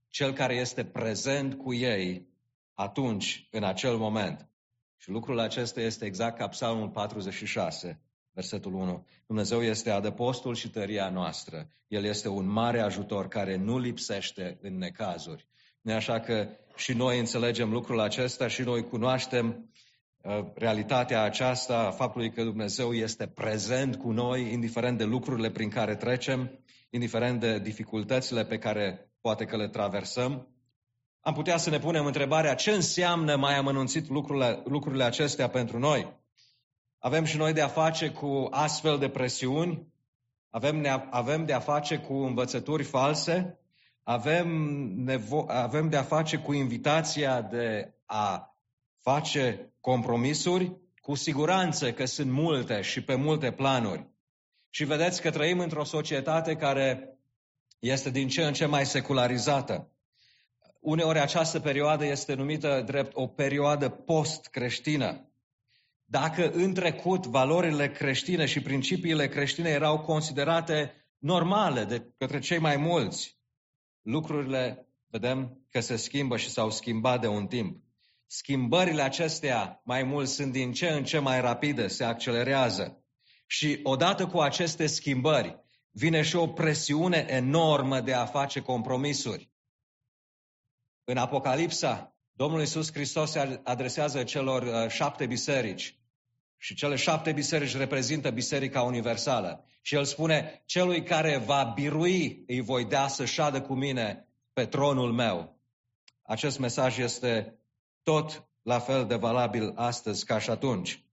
Cel 0.10 0.34
care 0.34 0.56
este 0.56 0.86
prezent 0.86 1.58
cu 1.58 1.74
ei 1.74 2.28
atunci, 2.74 3.48
în 3.52 3.64
acel 3.64 3.98
moment. 3.98 4.50
Și 4.98 5.10
lucrul 5.10 5.40
acesta 5.40 5.82
este 5.82 6.06
exact 6.06 6.38
ca 6.38 6.48
Psalmul 6.48 6.90
46, 6.90 8.02
versetul 8.32 8.74
1. 8.74 9.08
Dumnezeu 9.28 9.64
este 9.64 9.90
adăpostul 9.90 10.56
și 10.56 10.70
tăria 10.70 11.10
noastră. 11.10 11.72
El 11.88 12.04
este 12.04 12.30
un 12.30 12.46
mare 12.46 12.80
ajutor 12.80 13.28
care 13.28 13.56
nu 13.56 13.78
lipsește 13.78 14.58
în 14.62 14.78
necazuri. 14.78 15.48
Nu 15.88 15.94
așa 15.94 16.20
că 16.20 16.48
și 16.76 16.94
noi 16.94 17.20
înțelegem 17.20 17.72
lucrul 17.72 18.00
acesta 18.00 18.48
și 18.48 18.62
noi 18.62 18.84
cunoaștem 18.84 19.70
Uh, 20.28 20.46
realitatea 20.56 21.22
aceasta 21.22 21.78
a 21.78 21.92
faptului 21.92 22.32
că 22.32 22.44
Dumnezeu 22.44 22.94
este 22.94 23.28
prezent 23.28 23.96
cu 23.96 24.12
noi, 24.12 24.52
indiferent 24.52 24.98
de 24.98 25.04
lucrurile 25.04 25.52
prin 25.52 25.70
care 25.70 25.96
trecem, 25.96 26.60
indiferent 26.90 27.40
de 27.40 27.60
dificultățile 27.60 28.46
pe 28.46 28.58
care 28.58 29.12
poate 29.22 29.46
că 29.46 29.58
le 29.58 29.68
traversăm. 29.68 30.48
Am 31.22 31.34
putea 31.34 31.58
să 31.58 31.70
ne 31.70 31.80
punem 31.80 32.06
întrebarea 32.06 32.56
ce 32.56 32.72
înseamnă 32.72 33.36
mai 33.36 33.58
amănunțit 33.58 34.10
lucrurile, 34.10 34.62
lucrurile 34.66 35.04
acestea 35.04 35.50
pentru 35.50 35.80
noi. 35.80 36.20
Avem 37.00 37.24
și 37.24 37.38
noi 37.38 37.54
de 37.54 37.62
a 37.62 37.68
face 37.68 38.10
cu 38.10 38.48
astfel 38.52 38.98
de 38.98 39.10
presiuni, 39.10 39.88
avem, 40.50 41.08
avem 41.10 41.46
de 41.46 41.54
a 41.54 41.60
face 41.60 41.98
cu 41.98 42.14
învățături 42.14 42.84
false, 42.84 43.60
avem, 44.08 44.48
nevo- 45.06 45.46
avem 45.48 45.90
de 45.90 45.98
a 45.98 46.04
face 46.04 46.38
cu 46.38 46.54
invitația 46.54 47.42
de 47.42 47.94
a 48.06 48.56
face 49.02 49.74
compromisuri, 49.80 50.78
cu 51.02 51.16
siguranță 51.16 51.94
că 51.94 52.06
sunt 52.06 52.32
multe 52.32 52.82
și 52.82 53.04
pe 53.04 53.16
multe 53.16 53.52
planuri. 53.52 54.08
Și 54.70 54.84
vedeți 54.84 55.22
că 55.22 55.30
trăim 55.30 55.60
într-o 55.60 55.84
societate 55.84 56.56
care 56.56 57.18
este 57.80 58.10
din 58.10 58.28
ce 58.28 58.44
în 58.44 58.54
ce 58.54 58.66
mai 58.66 58.86
secularizată. 58.86 59.92
Uneori 60.80 61.20
această 61.20 61.60
perioadă 61.60 62.06
este 62.06 62.34
numită 62.34 62.84
drept 62.86 63.12
o 63.16 63.28
perioadă 63.28 63.90
post-creștină. 63.90 65.32
Dacă 66.06 66.52
în 66.52 66.74
trecut 66.74 67.26
valorile 67.26 67.92
creștine 67.92 68.46
și 68.46 68.62
principiile 68.62 69.28
creștine 69.28 69.70
erau 69.70 70.00
considerate 70.00 70.94
normale 71.18 71.84
de 71.84 72.14
către 72.18 72.40
cei 72.40 72.60
mai 72.60 72.78
mulți, 72.78 73.37
lucrurile 74.08 74.88
vedem 75.08 75.66
că 75.70 75.80
se 75.80 75.96
schimbă 75.96 76.38
și 76.38 76.50
s-au 76.50 76.72
schimbat 76.72 77.22
de 77.22 77.28
un 77.28 77.48
timp. 77.48 77.84
Schimbările 78.26 79.02
acestea 79.02 79.82
mai 79.84 80.04
mult 80.04 80.28
sunt 80.28 80.52
din 80.52 80.72
ce 80.72 80.88
în 80.88 81.04
ce 81.04 81.20
mai 81.20 81.42
rapide, 81.42 81.88
se 81.88 82.04
accelerează. 82.04 83.04
Și 83.48 83.80
odată 83.84 84.28
cu 84.28 84.40
aceste 84.40 84.86
schimbări 84.86 85.60
vine 85.92 86.22
și 86.22 86.36
o 86.36 86.48
presiune 86.48 87.26
enormă 87.30 88.02
de 88.02 88.14
a 88.14 88.26
face 88.26 88.62
compromisuri. 88.62 89.52
În 91.04 91.18
Apocalipsa, 91.18 92.18
Domnul 92.32 92.60
Iisus 92.60 92.92
Hristos 92.92 93.32
se 93.32 93.62
adresează 93.64 94.24
celor 94.24 94.64
uh, 94.64 94.90
șapte 94.90 95.26
biserici 95.26 95.97
și 96.58 96.76
cele 96.76 96.96
șapte 96.96 97.32
biserici 97.32 97.78
reprezintă 97.78 98.30
Biserica 98.30 98.82
Universală. 98.82 99.66
Și 99.82 99.96
el 99.96 100.04
spune, 100.04 100.64
celui 100.66 101.04
care 101.04 101.38
va 101.38 101.72
birui 101.76 102.44
îi 102.48 102.62
voi 102.62 102.86
da 102.86 103.08
să 103.08 103.26
șadă 103.26 103.62
cu 103.62 103.74
mine 103.74 104.28
pe 104.54 104.66
tronul 104.66 105.12
meu. 105.12 105.60
Acest 106.22 106.60
mesaj 106.60 106.98
este 106.98 107.60
tot 108.04 108.50
la 108.62 108.80
fel 108.80 109.06
de 109.06 109.16
valabil 109.16 109.72
astăzi 109.76 110.26
ca 110.26 110.40
și 110.40 110.50
atunci. 110.50 111.04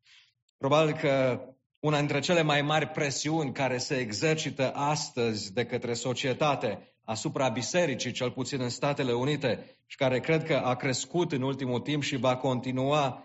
Probabil 0.56 0.94
că 0.94 1.40
una 1.78 1.98
dintre 1.98 2.20
cele 2.20 2.42
mai 2.42 2.62
mari 2.62 2.86
presiuni 2.86 3.52
care 3.52 3.78
se 3.78 3.96
exercită 3.96 4.72
astăzi 4.74 5.52
de 5.52 5.64
către 5.64 5.94
societate 5.94 6.94
asupra 7.04 7.48
bisericii, 7.48 8.12
cel 8.12 8.30
puțin 8.30 8.60
în 8.60 8.68
Statele 8.68 9.12
Unite, 9.12 9.78
și 9.86 9.96
care 9.96 10.20
cred 10.20 10.44
că 10.44 10.56
a 10.56 10.74
crescut 10.74 11.32
în 11.32 11.42
ultimul 11.42 11.80
timp 11.80 12.02
și 12.02 12.16
va 12.16 12.36
continua 12.36 13.24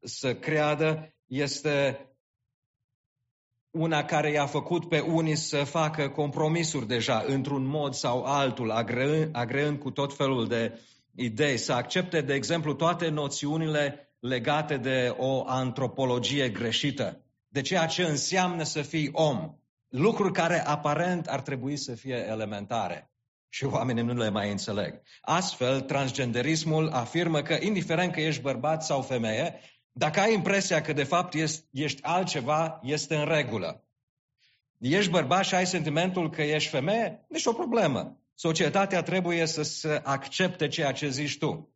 să 0.00 0.34
creadă, 0.34 1.15
este 1.26 2.00
una 3.70 4.04
care 4.04 4.30
i-a 4.30 4.46
făcut 4.46 4.88
pe 4.88 5.00
unii 5.00 5.36
să 5.36 5.64
facă 5.64 6.08
compromisuri 6.08 6.86
deja, 6.86 7.24
într-un 7.26 7.64
mod 7.64 7.94
sau 7.94 8.24
altul, 8.24 8.70
agreând, 8.70 9.28
agreând 9.32 9.78
cu 9.78 9.90
tot 9.90 10.16
felul 10.16 10.46
de 10.46 10.80
idei, 11.14 11.56
să 11.56 11.72
accepte, 11.72 12.20
de 12.20 12.34
exemplu, 12.34 12.74
toate 12.74 13.08
noțiunile 13.08 14.14
legate 14.20 14.76
de 14.76 15.14
o 15.16 15.42
antropologie 15.46 16.48
greșită, 16.48 17.24
de 17.48 17.60
ceea 17.60 17.86
ce 17.86 18.02
înseamnă 18.02 18.62
să 18.62 18.82
fii 18.82 19.08
om, 19.12 19.54
lucruri 19.88 20.32
care 20.32 20.66
aparent 20.66 21.26
ar 21.26 21.40
trebui 21.40 21.76
să 21.76 21.94
fie 21.94 22.26
elementare 22.28 23.10
și 23.48 23.64
oamenii 23.64 24.02
nu 24.02 24.14
le 24.14 24.30
mai 24.30 24.50
înțeleg. 24.50 25.00
Astfel, 25.20 25.80
transgenderismul 25.80 26.88
afirmă 26.88 27.42
că, 27.42 27.56
indiferent 27.60 28.12
că 28.12 28.20
ești 28.20 28.42
bărbat 28.42 28.84
sau 28.84 29.02
femeie, 29.02 29.60
dacă 29.98 30.20
ai 30.20 30.32
impresia 30.32 30.80
că 30.80 30.92
de 30.92 31.04
fapt 31.04 31.34
ești, 31.34 31.64
ești 31.70 32.02
altceva, 32.02 32.80
este 32.82 33.16
în 33.16 33.24
regulă. 33.24 33.84
Ești 34.78 35.10
bărbat 35.10 35.44
și 35.44 35.54
ai 35.54 35.66
sentimentul 35.66 36.30
că 36.30 36.42
ești 36.42 36.70
femeie, 36.70 37.26
nici 37.28 37.46
o 37.46 37.52
problemă. 37.52 38.20
Societatea 38.34 39.02
trebuie 39.02 39.46
să 39.46 39.62
se 39.62 40.00
accepte 40.04 40.68
ceea 40.68 40.92
ce 40.92 41.08
zici 41.08 41.38
tu. 41.38 41.74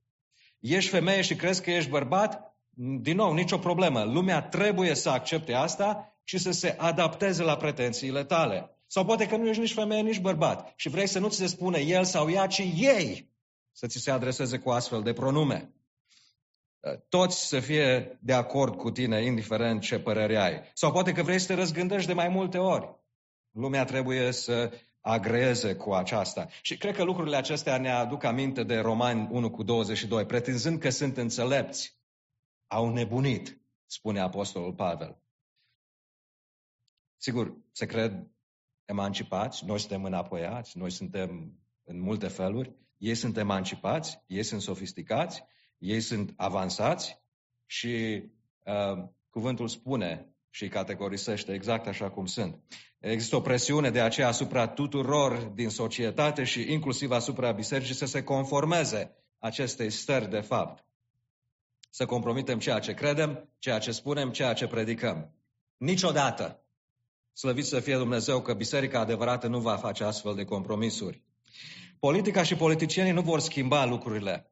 Ești 0.58 0.90
femeie 0.90 1.20
și 1.20 1.34
crezi 1.34 1.62
că 1.62 1.70
ești 1.70 1.90
bărbat, 1.90 2.56
din 3.00 3.16
nou, 3.16 3.32
nicio 3.32 3.58
problemă. 3.58 4.02
Lumea 4.02 4.42
trebuie 4.42 4.94
să 4.94 5.10
accepte 5.10 5.52
asta 5.52 6.18
și 6.24 6.38
să 6.38 6.50
se 6.50 6.74
adapteze 6.78 7.42
la 7.42 7.56
pretențiile 7.56 8.24
tale. 8.24 8.70
Sau 8.86 9.04
poate 9.04 9.26
că 9.26 9.36
nu 9.36 9.48
ești 9.48 9.60
nici 9.60 9.74
femeie, 9.74 10.02
nici 10.02 10.20
bărbat 10.20 10.72
și 10.76 10.88
vrei 10.88 11.06
să 11.06 11.18
nu 11.18 11.28
ți 11.28 11.36
se 11.36 11.46
spune 11.46 11.78
el 11.78 12.04
sau 12.04 12.30
ea, 12.30 12.46
ci 12.46 12.58
ei 12.76 13.30
să 13.72 13.86
ți 13.86 13.98
se 13.98 14.10
adreseze 14.10 14.58
cu 14.58 14.70
astfel 14.70 15.02
de 15.02 15.12
pronume. 15.12 15.74
Toți 17.08 17.48
să 17.48 17.60
fie 17.60 18.18
de 18.20 18.32
acord 18.32 18.76
cu 18.76 18.90
tine, 18.90 19.24
indiferent 19.24 19.80
ce 19.80 19.98
părere 19.98 20.36
ai. 20.36 20.70
Sau 20.74 20.92
poate 20.92 21.12
că 21.12 21.22
vrei 21.22 21.38
să 21.38 21.46
te 21.46 21.54
răzgândești 21.54 22.06
de 22.06 22.12
mai 22.12 22.28
multe 22.28 22.58
ori. 22.58 22.98
Lumea 23.50 23.84
trebuie 23.84 24.32
să 24.32 24.72
agreeze 25.00 25.76
cu 25.76 25.92
aceasta. 25.92 26.48
Și 26.62 26.76
cred 26.76 26.94
că 26.94 27.02
lucrurile 27.02 27.36
acestea 27.36 27.78
ne 27.78 27.90
aduc 27.90 28.24
aminte 28.24 28.62
de 28.62 28.78
Romani 28.78 29.28
1 29.30 29.50
cu 29.50 29.62
22. 29.62 30.26
Pretinzând 30.26 30.78
că 30.78 30.90
sunt 30.90 31.16
înțelepți, 31.16 31.98
au 32.66 32.92
nebunit, 32.92 33.60
spune 33.86 34.20
Apostolul 34.20 34.74
Pavel. 34.74 35.22
Sigur, 37.16 37.56
se 37.72 37.86
cred 37.86 38.30
emancipați, 38.84 39.64
noi 39.64 39.78
suntem 39.78 40.04
înapoiați, 40.04 40.78
noi 40.78 40.90
suntem 40.90 41.58
în 41.84 42.00
multe 42.00 42.28
feluri, 42.28 42.74
ei 42.96 43.14
sunt 43.14 43.36
emancipați, 43.36 44.22
ei 44.26 44.42
sunt 44.42 44.60
sofisticați, 44.60 45.42
ei 45.80 46.00
sunt 46.00 46.32
avansați 46.36 47.22
și 47.66 48.22
uh, 48.64 49.04
cuvântul 49.30 49.68
spune 49.68 50.34
și 50.50 50.68
categorisește 50.68 51.52
exact 51.52 51.86
așa 51.86 52.10
cum 52.10 52.26
sunt. 52.26 52.62
Există 52.98 53.36
o 53.36 53.40
presiune 53.40 53.90
de 53.90 54.00
aceea 54.00 54.28
asupra 54.28 54.68
tuturor 54.68 55.36
din 55.38 55.68
societate 55.68 56.44
și 56.44 56.72
inclusiv 56.72 57.10
asupra 57.10 57.52
bisericii 57.52 57.94
să 57.94 58.06
se 58.06 58.22
conformeze 58.22 59.16
acestei 59.38 59.90
stări 59.90 60.30
de 60.30 60.40
fapt. 60.40 60.84
Să 61.90 62.06
compromitem 62.06 62.58
ceea 62.58 62.78
ce 62.78 62.94
credem, 62.94 63.48
ceea 63.58 63.78
ce 63.78 63.90
spunem, 63.90 64.30
ceea 64.30 64.52
ce 64.52 64.66
predicăm. 64.66 65.34
Niciodată 65.76 66.64
Slăvit 67.40 67.64
să 67.64 67.80
fie 67.80 67.96
Dumnezeu 67.96 68.42
că 68.42 68.54
biserica 68.54 69.00
adevărată 69.00 69.46
nu 69.46 69.60
va 69.60 69.76
face 69.76 70.04
astfel 70.04 70.34
de 70.34 70.44
compromisuri. 70.44 71.22
Politica 71.98 72.42
și 72.42 72.54
politicienii 72.54 73.12
nu 73.12 73.20
vor 73.20 73.40
schimba 73.40 73.84
lucrurile. 73.84 74.49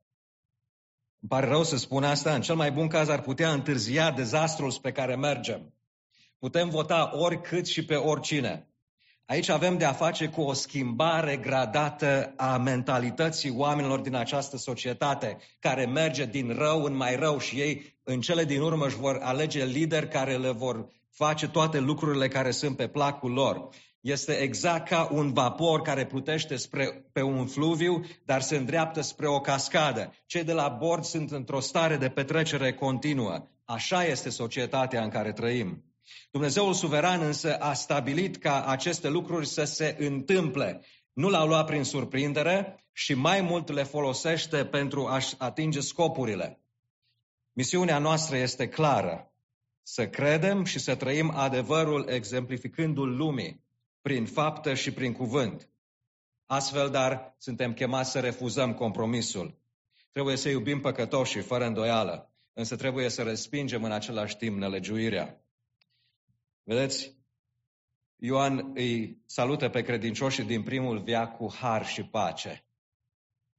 Îmi 1.21 1.29
pare 1.29 1.47
rău 1.47 1.63
să 1.63 1.77
spun 1.77 2.05
asta, 2.05 2.35
în 2.35 2.41
cel 2.41 2.55
mai 2.55 2.73
bun 2.73 2.89
caz 2.89 3.09
ar 3.09 3.21
putea 3.21 3.53
întârzia 3.53 4.11
dezastrul 4.11 4.71
spre 4.71 4.93
care 4.93 5.17
mergem. 5.17 5.75
Putem 6.39 6.69
vota 6.69 7.11
oricât 7.15 7.67
și 7.67 7.85
pe 7.85 7.95
oricine. 7.95 8.69
Aici 9.25 9.49
avem 9.49 9.79
de 9.79 9.85
a 9.85 9.93
face 9.93 10.29
cu 10.29 10.41
o 10.41 10.53
schimbare 10.53 11.37
gradată 11.37 12.33
a 12.37 12.57
mentalității 12.57 13.51
oamenilor 13.51 14.01
din 14.01 14.15
această 14.15 14.57
societate, 14.57 15.39
care 15.61 15.87
merge 15.87 16.25
din 16.25 16.55
rău 16.57 16.83
în 16.83 16.97
mai 16.97 17.17
rău 17.17 17.39
și 17.39 17.61
ei 17.61 17.99
în 18.03 18.21
cele 18.21 18.45
din 18.45 18.61
urmă 18.61 18.87
își 18.87 18.97
vor 18.97 19.19
alege 19.23 19.65
lideri 19.65 20.09
care 20.09 20.37
le 20.37 20.51
vor 20.51 20.87
face 21.11 21.49
toate 21.49 21.79
lucrurile 21.79 22.29
care 22.29 22.51
sunt 22.51 22.77
pe 22.77 22.89
placul 22.89 23.33
lor. 23.33 23.69
Este 24.01 24.33
exact 24.33 24.89
ca 24.89 25.09
un 25.13 25.33
vapor 25.33 25.83
care 25.83 26.07
plutește 26.07 26.57
spre, 26.57 27.09
pe 27.13 27.23
un 27.23 27.47
fluviu, 27.47 28.05
dar 28.25 28.41
se 28.41 28.57
îndreaptă 28.57 29.01
spre 29.01 29.27
o 29.27 29.41
cascadă. 29.41 30.13
Cei 30.27 30.45
de 30.45 30.53
la 30.53 30.69
bord 30.69 31.05
sunt 31.05 31.31
într-o 31.31 31.61
stare 31.61 31.97
de 31.97 32.09
petrecere 32.09 32.73
continuă. 32.73 33.49
Așa 33.65 34.05
este 34.05 34.29
societatea 34.29 35.03
în 35.03 35.11
care 35.11 35.33
trăim. 35.33 35.85
Dumnezeul 36.31 36.73
suveran 36.73 37.21
însă 37.21 37.57
a 37.57 37.73
stabilit 37.73 38.37
ca 38.37 38.65
aceste 38.65 39.09
lucruri 39.09 39.47
să 39.47 39.65
se 39.65 39.97
întâmple. 39.99 40.81
Nu 41.13 41.29
l-au 41.29 41.47
luat 41.47 41.67
prin 41.67 41.85
surprindere 41.85 42.85
și 42.93 43.15
mai 43.15 43.41
mult 43.41 43.69
le 43.69 43.83
folosește 43.83 44.65
pentru 44.65 45.07
a-și 45.07 45.35
atinge 45.39 45.81
scopurile. 45.81 46.61
Misiunea 47.53 47.99
noastră 47.99 48.37
este 48.37 48.69
clară 48.69 49.33
să 49.83 50.09
credem 50.09 50.65
și 50.65 50.79
să 50.79 50.95
trăim 50.95 51.31
adevărul 51.35 52.09
exemplificându-l 52.09 53.17
lumii, 53.17 53.65
prin 54.09 54.27
faptă 54.27 54.75
și 54.75 54.93
prin 54.93 55.13
cuvânt. 55.13 55.69
Astfel, 56.47 56.91
dar, 56.91 57.35
suntem 57.39 57.75
chemați 57.75 58.11
să 58.11 58.21
refuzăm 58.21 58.75
compromisul. 58.75 59.59
Trebuie 60.13 60.37
să 60.37 60.49
iubim 60.49 60.81
păcătoșii, 60.81 61.41
fără 61.41 61.67
îndoială, 61.67 62.33
însă 62.53 62.77
trebuie 62.77 63.09
să 63.09 63.23
respingem 63.23 63.85
în 63.85 63.93
același 63.93 64.37
timp 64.37 64.59
nelegiuirea. 64.59 65.41
Vedeți, 66.63 67.17
Ioan 68.17 68.71
îi 68.75 69.23
salută 69.27 69.69
pe 69.69 69.83
credincioșii 69.83 70.45
din 70.45 70.63
primul 70.63 71.03
viac 71.03 71.37
cu 71.37 71.53
har 71.61 71.87
și 71.87 72.03
pace. 72.03 72.65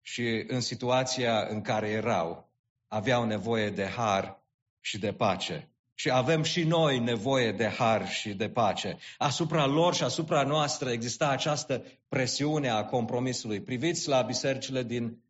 Și 0.02 0.44
în 0.48 0.62
situația 0.62 1.48
în 1.48 1.62
care 1.62 1.90
erau, 1.90 2.54
aveau 2.88 3.26
nevoie 3.26 3.70
de 3.70 3.86
har 3.86 4.44
și 4.80 5.00
de 5.00 5.14
pace 5.14 5.72
și 6.00 6.12
avem 6.12 6.44
și 6.44 6.64
noi 6.64 7.00
nevoie 7.00 7.52
de 7.52 7.68
har 7.68 8.10
și 8.10 8.34
de 8.34 8.50
pace. 8.50 8.98
Asupra 9.18 9.66
lor 9.66 9.94
și 9.94 10.04
asupra 10.04 10.44
noastră 10.44 10.90
exista 10.90 11.30
această 11.30 11.84
presiune 12.08 12.70
a 12.70 12.86
compromisului. 12.86 13.62
Priviți 13.62 14.08
la 14.08 14.22
bisericile 14.22 14.84
din 14.84 15.24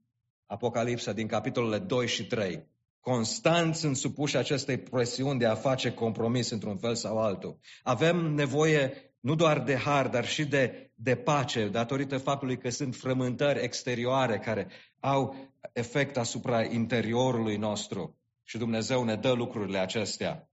Apocalipsa, 0.46 1.12
din 1.12 1.28
capitolele 1.28 1.78
2 1.78 2.08
și 2.08 2.26
3. 2.26 2.68
Constant 3.00 3.76
sunt 3.76 3.98
supuși 3.98 4.38
acestei 4.38 4.78
presiuni 4.78 5.40
de 5.40 5.46
a 5.46 5.56
face 5.56 5.92
compromis 5.92 6.50
într-un 6.50 6.78
fel 6.78 6.96
sau 6.96 7.20
altul. 7.20 7.60
Avem 7.84 8.18
nevoie 8.18 8.94
nu 9.20 9.36
doar 9.36 9.60
de 9.60 9.76
har, 9.76 10.08
dar 10.08 10.26
și 10.26 10.46
de, 10.46 10.92
de 10.96 11.16
pace, 11.16 11.68
datorită 11.68 12.18
faptului 12.18 12.58
că 12.58 12.70
sunt 12.70 12.96
frământări 12.96 13.64
exterioare 13.64 14.40
care 14.40 14.68
au 15.00 15.36
efect 15.74 16.18
asupra 16.18 16.64
interiorului 16.64 17.58
nostru. 17.58 18.18
Și 18.44 18.58
Dumnezeu 18.58 19.04
ne 19.04 19.16
dă 19.16 19.32
lucrurile 19.32 19.78
acestea. 19.78 20.49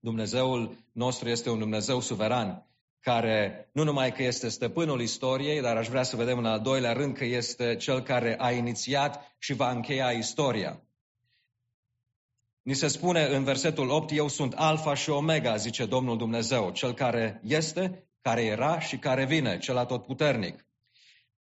Dumnezeul 0.00 0.76
nostru 0.92 1.28
este 1.28 1.50
un 1.50 1.58
Dumnezeu 1.58 2.00
suveran, 2.00 2.66
care 3.00 3.68
nu 3.72 3.84
numai 3.84 4.12
că 4.12 4.22
este 4.22 4.48
stăpânul 4.48 5.00
istoriei, 5.00 5.60
dar 5.60 5.76
aș 5.76 5.88
vrea 5.88 6.02
să 6.02 6.16
vedem 6.16 6.38
în 6.38 6.46
al 6.46 6.60
doilea 6.60 6.92
rând 6.92 7.16
că 7.16 7.24
este 7.24 7.76
cel 7.76 8.00
care 8.00 8.36
a 8.38 8.50
inițiat 8.50 9.34
și 9.38 9.52
va 9.52 9.70
încheia 9.70 10.10
istoria. 10.10 10.82
Ni 12.62 12.74
se 12.74 12.88
spune 12.88 13.24
în 13.24 13.44
versetul 13.44 13.88
8, 13.88 14.10
eu 14.12 14.28
sunt 14.28 14.52
alfa 14.52 14.94
și 14.94 15.10
omega, 15.10 15.56
zice 15.56 15.86
Domnul 15.86 16.16
Dumnezeu, 16.16 16.70
cel 16.70 16.94
care 16.94 17.40
este, 17.44 18.08
care 18.20 18.44
era 18.44 18.80
și 18.80 18.98
care 18.98 19.24
vine, 19.24 19.58
cel 19.58 19.76
atotputernic. 19.76 20.66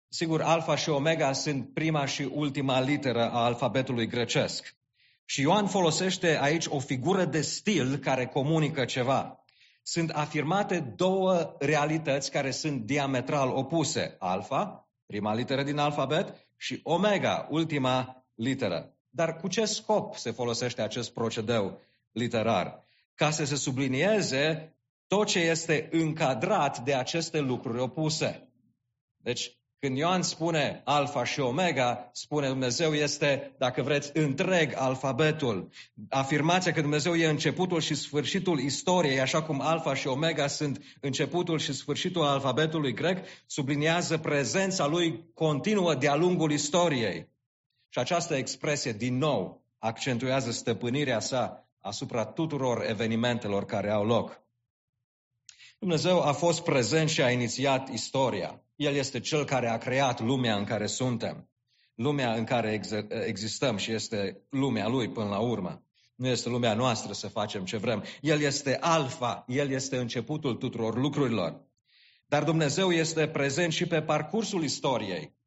Sigur, 0.09 0.43
alfa 0.43 0.77
și 0.77 0.89
omega 0.89 1.33
sunt 1.33 1.75
prima 1.75 2.07
și 2.07 2.23
ultima 2.23 2.81
literă 2.81 3.31
a 3.31 3.45
alfabetului 3.45 4.07
grecesc. 4.07 4.80
Și 5.31 5.41
Ioan 5.41 5.67
folosește 5.67 6.39
aici 6.41 6.67
o 6.67 6.79
figură 6.79 7.25
de 7.25 7.41
stil 7.41 7.97
care 7.97 8.27
comunică 8.27 8.85
ceva. 8.85 9.45
Sunt 9.83 10.11
afirmate 10.11 10.81
două 10.97 11.57
realități 11.59 12.31
care 12.31 12.51
sunt 12.51 12.81
diametral 12.87 13.49
opuse. 13.49 14.17
Alfa, 14.19 14.89
prima 15.07 15.35
literă 15.35 15.63
din 15.63 15.79
alfabet, 15.79 16.49
și 16.57 16.81
omega, 16.83 17.47
ultima 17.51 18.25
literă. 18.35 18.95
Dar 19.11 19.37
cu 19.37 19.49
ce 19.49 19.65
scop 19.65 20.17
se 20.17 20.31
folosește 20.31 20.83
acest 20.83 21.13
procedeu 21.13 21.81
literar? 22.13 22.85
Ca 23.15 23.31
să 23.31 23.45
se 23.45 23.57
sublinieze 23.57 24.75
tot 25.07 25.27
ce 25.27 25.39
este 25.39 25.89
încadrat 25.93 26.79
de 26.79 26.95
aceste 26.95 27.41
lucruri 27.41 27.81
opuse. 27.81 28.49
Deci, 29.17 29.60
Când 29.81 29.97
Ioan 29.97 30.23
spune 30.23 30.83
alfa 30.85 31.25
și 31.25 31.41
omega, 31.41 32.11
spune 32.13 32.49
Dumnezeu 32.49 32.95
este, 32.95 33.55
dacă 33.59 33.83
vreți, 33.83 34.11
întreg 34.15 34.73
alfabetul. 34.77 35.69
Afirmația 36.09 36.73
că 36.73 36.81
Dumnezeu 36.81 37.15
e 37.15 37.27
începutul 37.27 37.81
și 37.81 37.95
sfârșitul 37.95 38.59
istoriei, 38.59 39.21
așa 39.21 39.43
cum 39.43 39.61
alfa 39.61 39.95
și 39.95 40.07
omega 40.07 40.47
sunt 40.47 40.81
începutul 41.01 41.59
și 41.59 41.73
sfârșitul 41.73 42.23
alfabetului 42.23 42.93
grec, 42.93 43.27
subliniază 43.47 44.19
prezența 44.19 44.87
lui 44.87 45.31
continuă 45.35 45.95
de-a 45.95 46.15
lungul 46.15 46.51
istoriei. 46.51 47.29
Și 47.89 47.99
această 47.99 48.35
expresie, 48.35 48.93
din 48.93 49.19
nou, 49.19 49.65
accentuează 49.79 50.51
stăpânirea 50.51 51.21
sa 51.21 51.69
asupra 51.81 52.25
tuturor 52.25 52.85
evenimentelor 52.89 53.65
care 53.65 53.91
au 53.91 54.05
loc. 54.05 54.43
Dumnezeu 55.79 56.23
a 56.23 56.33
fost 56.33 56.63
prezent 56.63 57.09
și 57.09 57.23
a 57.23 57.31
inițiat 57.31 57.89
istoria. 57.89 58.63
El 58.81 58.95
este 58.95 59.21
cel 59.21 59.45
care 59.45 59.69
a 59.69 59.79
creat 59.79 60.21
lumea 60.21 60.57
în 60.57 60.65
care 60.65 60.87
suntem, 60.87 61.51
lumea 61.95 62.35
în 62.35 62.45
care 62.45 62.73
ex- 62.73 63.07
existăm 63.27 63.77
și 63.77 63.93
este 63.93 64.47
lumea 64.51 64.89
lui 64.89 65.09
până 65.09 65.29
la 65.29 65.39
urmă. 65.39 65.85
Nu 66.15 66.29
este 66.29 66.49
lumea 66.49 66.75
noastră 66.75 67.13
să 67.13 67.29
facem 67.29 67.65
ce 67.65 67.77
vrem. 67.77 68.05
El 68.21 68.41
este 68.41 68.77
alfa, 68.81 69.45
El 69.49 69.71
este 69.71 69.97
începutul 69.97 70.55
tuturor 70.55 70.97
lucrurilor. 70.97 71.61
Dar 72.27 72.45
Dumnezeu 72.45 72.91
este 72.91 73.29
prezent 73.29 73.73
și 73.73 73.87
pe 73.87 74.03
parcursul 74.03 74.63
istoriei, 74.63 75.39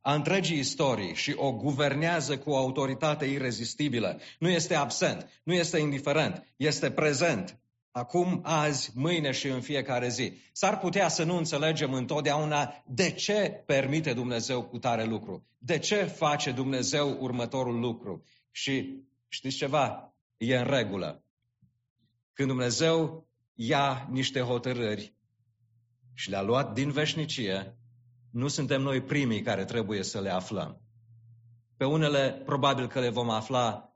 a 0.00 0.14
întregii 0.14 0.58
istorii 0.58 1.14
și 1.14 1.34
o 1.36 1.52
guvernează 1.52 2.38
cu 2.38 2.50
o 2.50 2.56
autoritate 2.56 3.24
irezistibilă. 3.24 4.20
Nu 4.38 4.48
este 4.48 4.74
absent, 4.74 5.40
nu 5.44 5.52
este 5.52 5.78
indiferent, 5.78 6.54
este 6.56 6.90
prezent 6.90 7.58
acum, 7.94 8.40
azi, 8.42 8.90
mâine 8.94 9.30
și 9.30 9.48
în 9.48 9.60
fiecare 9.60 10.08
zi. 10.08 10.32
S-ar 10.52 10.78
putea 10.78 11.08
să 11.08 11.24
nu 11.24 11.36
înțelegem 11.36 11.92
întotdeauna 11.92 12.82
de 12.86 13.10
ce 13.10 13.62
permite 13.66 14.12
Dumnezeu 14.12 14.64
cu 14.64 14.78
tare 14.78 15.04
lucru, 15.04 15.46
de 15.58 15.78
ce 15.78 16.04
face 16.04 16.50
Dumnezeu 16.52 17.16
următorul 17.20 17.78
lucru. 17.80 18.24
Și 18.50 19.02
știți 19.28 19.56
ceva? 19.56 20.14
E 20.36 20.56
în 20.56 20.64
regulă. 20.64 21.24
Când 22.32 22.48
Dumnezeu 22.48 23.28
ia 23.54 24.08
niște 24.10 24.40
hotărâri 24.40 25.14
și 26.14 26.30
le-a 26.30 26.42
luat 26.42 26.72
din 26.72 26.90
veșnicie, 26.90 27.78
nu 28.30 28.48
suntem 28.48 28.82
noi 28.82 29.00
primii 29.00 29.42
care 29.42 29.64
trebuie 29.64 30.02
să 30.02 30.20
le 30.20 30.30
aflăm. 30.30 30.80
Pe 31.76 31.84
unele, 31.84 32.42
probabil 32.44 32.88
că 32.88 33.00
le 33.00 33.08
vom 33.08 33.30
afla 33.30 33.94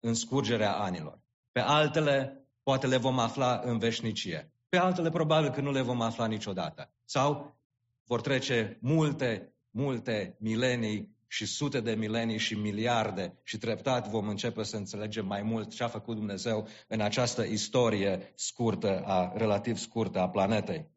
în 0.00 0.14
scurgerea 0.14 0.72
anilor. 0.76 1.20
Pe 1.52 1.60
altele, 1.60 2.43
Poate 2.64 2.86
le 2.86 2.96
vom 2.96 3.18
afla 3.18 3.60
în 3.64 3.78
veșnicie. 3.78 4.52
Pe 4.68 4.76
altele 4.76 5.10
probabil 5.10 5.50
că 5.50 5.60
nu 5.60 5.70
le 5.70 5.80
vom 5.80 6.00
afla 6.00 6.26
niciodată. 6.26 6.92
Sau 7.04 7.56
vor 8.04 8.20
trece 8.20 8.78
multe, 8.80 9.54
multe 9.70 10.36
milenii 10.40 11.14
și 11.26 11.46
sute 11.46 11.80
de 11.80 11.94
milenii 11.94 12.38
și 12.38 12.54
miliarde 12.54 13.40
și 13.42 13.58
treptat 13.58 14.08
vom 14.08 14.28
începe 14.28 14.62
să 14.62 14.76
înțelegem 14.76 15.26
mai 15.26 15.42
mult 15.42 15.74
ce 15.74 15.82
a 15.82 15.88
făcut 15.88 16.16
Dumnezeu 16.16 16.68
în 16.88 17.00
această 17.00 17.42
istorie 17.42 18.32
scurtă, 18.34 19.02
a, 19.04 19.32
relativ 19.36 19.76
scurtă 19.76 20.18
a 20.18 20.28
planetei. 20.28 20.92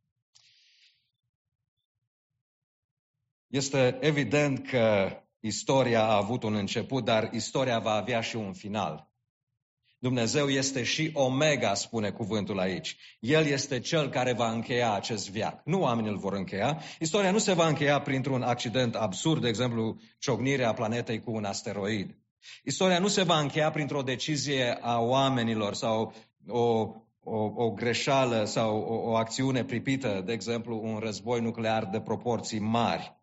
Este 3.48 3.98
evident 4.02 4.68
că 4.68 5.10
istoria 5.40 6.04
a 6.04 6.16
avut 6.16 6.44
un 6.44 6.56
început, 6.56 7.04
dar 7.04 7.34
istoria 7.34 7.80
va 7.80 7.92
avea 7.92 8.22
și 8.22 8.36
un 8.36 8.54
final. 8.54 9.12
Dumnezeu 10.00 10.48
este 10.48 10.84
și 10.84 11.10
Omega, 11.14 11.74
spune 11.74 12.10
cuvântul 12.10 12.60
aici. 12.60 12.98
El 13.20 13.46
este 13.46 13.80
cel 13.80 14.10
care 14.10 14.34
va 14.34 14.52
încheia 14.52 14.94
acest 14.94 15.30
viac. 15.30 15.62
Nu 15.66 15.82
oamenii 15.82 16.12
îl 16.12 16.18
vor 16.18 16.34
încheia. 16.34 16.82
Istoria 17.00 17.32
nu 17.32 17.38
se 17.38 17.54
va 17.54 17.68
încheia 17.68 18.00
printr-un 18.00 18.42
accident 18.42 18.96
absurd, 18.96 19.42
de 19.42 19.48
exemplu, 19.48 20.00
ciocnirea 20.20 20.74
planetei 20.74 21.20
cu 21.20 21.32
un 21.32 21.44
asteroid. 21.44 22.18
Istoria 22.64 23.00
nu 23.00 23.08
se 23.08 23.24
va 23.24 23.40
încheia 23.40 23.72
printr-o 23.72 24.02
decizie 24.02 24.78
a 24.82 25.00
oamenilor 25.00 25.74
sau 25.74 26.14
o, 26.48 26.94
o, 27.24 27.52
o 27.56 27.72
greșeală 27.72 28.44
sau 28.46 28.78
o, 28.78 29.10
o 29.10 29.16
acțiune 29.16 29.64
pripită, 29.64 30.22
de 30.26 30.34
exemplu, 30.34 30.82
un 30.84 30.98
război 30.98 31.42
nuclear 31.42 31.86
de 31.86 32.00
proporții 32.00 32.60
mari. 32.60 33.16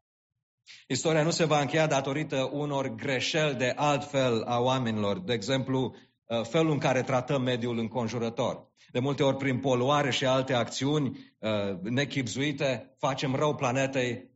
Istoria 0.89 1.23
nu 1.23 1.31
se 1.31 1.45
va 1.45 1.61
încheia 1.61 1.87
datorită 1.87 2.51
unor 2.53 2.95
greșeli 2.95 3.55
de 3.55 3.73
altfel 3.77 4.43
a 4.43 4.61
oamenilor, 4.61 5.19
de 5.19 5.33
exemplu, 5.33 5.95
Uh, 5.95 6.01
felul 6.43 6.73
în 6.73 6.79
care 6.79 7.03
tratăm 7.03 7.43
mediul 7.43 7.79
înconjurător. 7.79 8.73
De 8.91 8.99
multe 8.99 9.23
ori, 9.23 9.37
prin 9.37 9.59
poluare 9.59 10.11
și 10.11 10.27
alte 10.27 10.53
acțiuni 10.53 11.35
uh, 11.39 11.79
nechipzuite, 11.83 12.95
facem 12.99 13.35
rău 13.35 13.55
planetei 13.55 14.31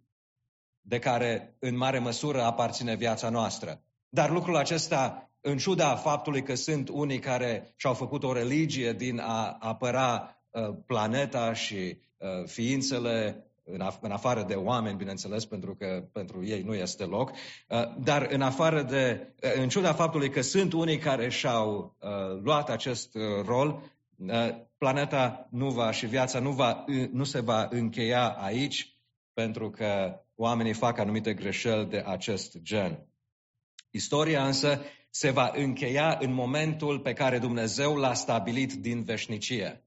de 0.80 0.98
care, 0.98 1.56
în 1.58 1.76
mare 1.76 1.98
măsură, 1.98 2.42
aparține 2.42 2.96
viața 2.96 3.28
noastră. 3.28 3.82
Dar 4.08 4.30
lucrul 4.30 4.56
acesta, 4.56 5.30
în 5.40 5.56
ciuda 5.56 5.96
faptului 5.96 6.42
că 6.42 6.54
sunt 6.54 6.88
unii 6.88 7.18
care 7.18 7.72
și-au 7.76 7.94
făcut 7.94 8.24
o 8.24 8.32
religie 8.32 8.92
din 8.92 9.20
a 9.20 9.56
apăra 9.60 10.36
uh, 10.50 10.74
planeta 10.86 11.52
și 11.52 12.06
ființele 12.46 13.47
în, 13.70 13.80
af- 13.80 14.00
în 14.00 14.10
afară 14.10 14.42
de 14.42 14.54
oameni, 14.54 14.96
bineînțeles, 14.96 15.44
pentru 15.44 15.74
că 15.74 16.08
pentru 16.12 16.44
ei 16.44 16.62
nu 16.62 16.74
este 16.74 17.04
loc, 17.04 17.30
uh, 17.30 17.36
dar 17.98 18.26
în 18.30 18.42
afară 18.42 18.82
de, 18.82 19.34
uh, 19.42 19.62
în 19.62 19.68
ciuda 19.68 19.92
faptului 19.92 20.30
că 20.30 20.40
sunt 20.40 20.72
unii 20.72 20.98
care 20.98 21.28
și-au 21.28 21.96
uh, 22.00 22.40
luat 22.42 22.70
acest 22.70 23.16
rol, 23.44 23.82
planeta 24.78 25.48
nu 25.50 25.70
va 25.70 25.90
și 25.90 26.06
viața 26.06 26.38
nu, 26.38 26.50
va, 26.50 26.84
nu 27.12 27.24
se 27.24 27.40
va 27.40 27.68
încheia 27.70 28.28
aici, 28.28 28.96
pentru 29.32 29.70
că 29.70 30.20
oamenii 30.34 30.72
fac 30.72 30.98
anumite 30.98 31.34
greșeli 31.34 31.86
de 31.86 32.02
acest 32.06 32.58
gen. 32.62 33.06
Istoria 33.90 34.46
însă 34.46 34.80
se 35.10 35.30
va 35.30 35.50
încheia 35.54 36.18
în 36.20 36.32
momentul 36.32 36.98
pe 37.00 37.12
care 37.12 37.38
Dumnezeu 37.38 37.96
l-a 37.96 38.14
stabilit 38.14 38.72
din 38.72 39.04
veșnicie. 39.04 39.84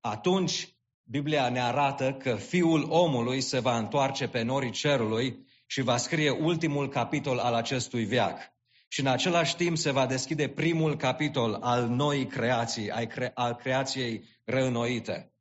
Atunci 0.00 0.76
Biblia 1.04 1.48
ne 1.48 1.60
arată 1.60 2.12
că 2.12 2.34
fiul 2.34 2.86
omului 2.90 3.40
se 3.40 3.58
va 3.58 3.78
întoarce 3.78 4.28
pe 4.28 4.42
norii 4.42 4.70
cerului 4.70 5.46
și 5.66 5.80
va 5.80 5.96
scrie 5.96 6.30
ultimul 6.30 6.88
capitol 6.88 7.38
al 7.38 7.54
acestui 7.54 8.04
viac. 8.04 8.52
Și 8.88 9.00
în 9.00 9.06
același 9.06 9.56
timp 9.56 9.76
se 9.76 9.90
va 9.90 10.06
deschide 10.06 10.48
primul 10.48 10.96
capitol 10.96 11.54
al 11.54 11.88
noii 11.88 12.26
creații, 12.26 12.90
al 13.34 13.54
creației 13.54 14.24
reînnoite. 14.44 15.32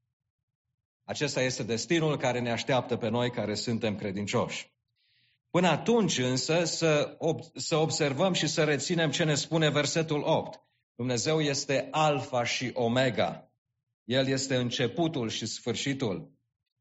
Acesta 1.04 1.42
este 1.42 1.64
destinul 1.64 2.18
care 2.18 2.40
ne 2.40 2.52
așteaptă 2.52 2.98
pe 2.98 3.10
noi 3.10 3.32
care 3.32 3.54
suntem 3.54 3.96
credincioși. 3.96 4.72
Până 5.50 5.68
atunci 5.68 6.18
însă 6.18 6.64
să, 6.64 7.18
ob- 7.18 7.52
să 7.56 7.76
observăm 7.76 8.34
și 8.34 8.48
să 8.48 8.64
reținem 8.64 9.12
ce 9.12 9.24
ne 9.24 9.36
spune 9.36 9.70
versetul 9.70 10.22
8. 10.26 10.62
Dumnezeu 10.96 11.42
este 11.42 11.88
alfa 11.92 12.44
și 12.44 12.72
omega. 12.74 13.51
El 14.12 14.28
este 14.28 14.56
începutul 14.56 15.30
și 15.30 15.46
sfârșitul 15.46 16.32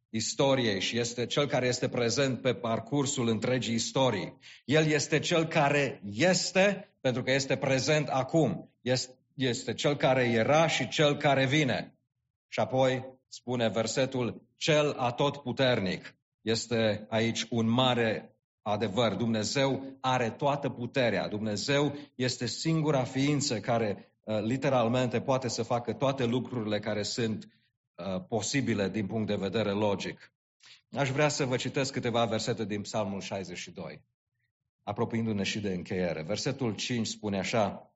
istoriei 0.08 0.80
și 0.80 0.98
este 0.98 1.26
cel 1.26 1.46
care 1.46 1.66
este 1.66 1.88
prezent 1.88 2.40
pe 2.40 2.54
parcursul 2.54 3.28
întregii 3.28 3.74
istorii. 3.74 4.38
El 4.64 4.86
este 4.86 5.18
cel 5.18 5.46
care 5.46 6.00
este, 6.12 6.94
pentru 7.00 7.22
că 7.22 7.30
este 7.32 7.56
prezent 7.56 8.08
acum. 8.08 8.72
Este, 8.80 9.14
este 9.34 9.74
cel 9.74 9.96
care 9.96 10.24
era 10.24 10.66
și 10.66 10.88
cel 10.88 11.16
care 11.16 11.46
vine. 11.46 11.98
Și 12.48 12.60
apoi 12.60 13.04
spune 13.28 13.68
versetul, 13.68 14.42
cel 14.56 14.94
atotputernic. 14.98 16.14
Este 16.40 17.06
aici 17.08 17.46
un 17.50 17.68
mare 17.68 18.36
adevăr. 18.62 19.14
Dumnezeu 19.14 19.98
are 20.00 20.30
toată 20.30 20.68
puterea. 20.68 21.28
Dumnezeu 21.28 21.96
este 22.14 22.46
singura 22.46 23.04
ființă 23.04 23.60
care 23.60 24.04
Uh, 24.04 24.09
literalmente 24.24 25.20
poate 25.20 25.48
să 25.48 25.62
facă 25.62 25.92
toate 25.92 26.24
lucrurile 26.24 26.80
care 26.80 27.02
sunt 27.02 27.48
uh, 27.94 28.24
posibile 28.28 28.88
din 28.88 29.06
punct 29.06 29.26
de 29.26 29.34
vedere 29.34 29.70
logic. 29.70 30.32
Aș 30.92 31.10
vrea 31.10 31.28
să 31.28 31.44
vă 31.44 31.56
citesc 31.56 31.92
câteva 31.92 32.24
versete 32.24 32.64
din 32.64 32.82
Psalmul 32.82 33.20
62, 33.20 34.04
apropiindu-ne 34.82 35.42
și 35.42 35.60
de 35.60 35.72
încheiere. 35.72 36.22
Versetul 36.22 36.74
5 36.74 37.06
spune 37.06 37.38
așa, 37.38 37.94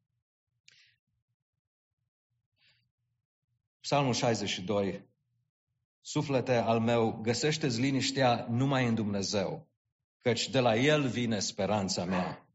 Psalmul 3.81 4.13
62, 4.13 5.13
Suflete 6.01 6.55
al 6.55 6.81
meu, 6.81 7.19
găsește-ți 7.23 7.81
liniștea 7.81 8.47
numai 8.51 8.87
în 8.87 8.95
Dumnezeu, 8.95 9.69
căci 10.21 10.49
de 10.49 10.61
la 10.61 10.77
El 10.77 11.09
vine 11.09 11.39
speranța 11.39 12.05
mea. 12.05 12.49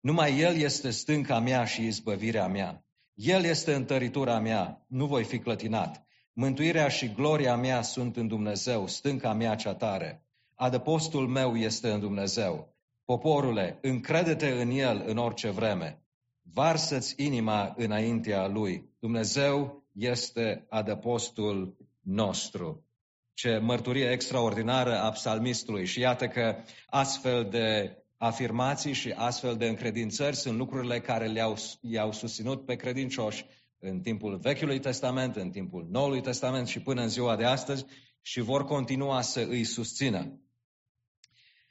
Numai 0.00 0.38
El 0.38 0.56
este 0.56 0.90
stânca 0.90 1.38
mea 1.38 1.64
și 1.64 1.86
izbăvirea 1.86 2.46
mea. 2.46 2.84
El 3.14 3.44
este 3.44 3.74
întăritura 3.74 4.38
mea, 4.38 4.84
nu 4.88 5.06
voi 5.06 5.24
fi 5.24 5.38
clătinat. 5.38 6.06
Mântuirea 6.32 6.88
și 6.88 7.12
gloria 7.12 7.56
mea 7.56 7.82
sunt 7.82 8.16
în 8.16 8.28
Dumnezeu, 8.28 8.86
stânca 8.86 9.32
mea 9.32 9.54
cea 9.54 9.74
tare. 9.74 10.26
Adăpostul 10.54 11.28
meu 11.28 11.56
este 11.56 11.90
în 11.90 12.00
Dumnezeu. 12.00 12.74
Poporule, 13.04 13.78
încredete 13.82 14.50
în 14.60 14.70
El 14.70 15.02
în 15.06 15.16
orice 15.16 15.50
vreme. 15.50 16.02
Varsă-ți 16.42 17.14
inima 17.16 17.74
înaintea 17.76 18.46
Lui. 18.46 18.90
Dumnezeu 19.00 19.84
este 19.92 20.66
adăpostul 20.68 21.76
nostru. 22.00 22.86
Ce 23.34 23.58
mărturie 23.58 24.10
extraordinară 24.10 24.98
a 24.98 25.10
psalmistului. 25.10 25.86
Și 25.86 26.00
iată 26.00 26.28
că 26.28 26.56
astfel 26.86 27.48
de 27.50 27.96
afirmații 28.22 28.92
și 28.92 29.10
astfel 29.10 29.56
de 29.56 29.66
încredințări 29.66 30.36
sunt 30.36 30.56
lucrurile 30.56 31.00
care 31.00 31.26
le-au, 31.26 31.56
i-au 31.80 32.12
susținut 32.12 32.64
pe 32.64 32.76
credincioși 32.76 33.46
în 33.78 34.00
timpul 34.00 34.36
Vechiului 34.36 34.78
Testament, 34.78 35.36
în 35.36 35.50
timpul 35.50 35.86
Noului 35.90 36.20
Testament 36.20 36.66
și 36.66 36.80
până 36.80 37.02
în 37.02 37.08
ziua 37.08 37.36
de 37.36 37.44
astăzi 37.44 37.84
și 38.20 38.40
vor 38.40 38.64
continua 38.64 39.20
să 39.20 39.40
îi 39.40 39.64
susțină. 39.64 40.40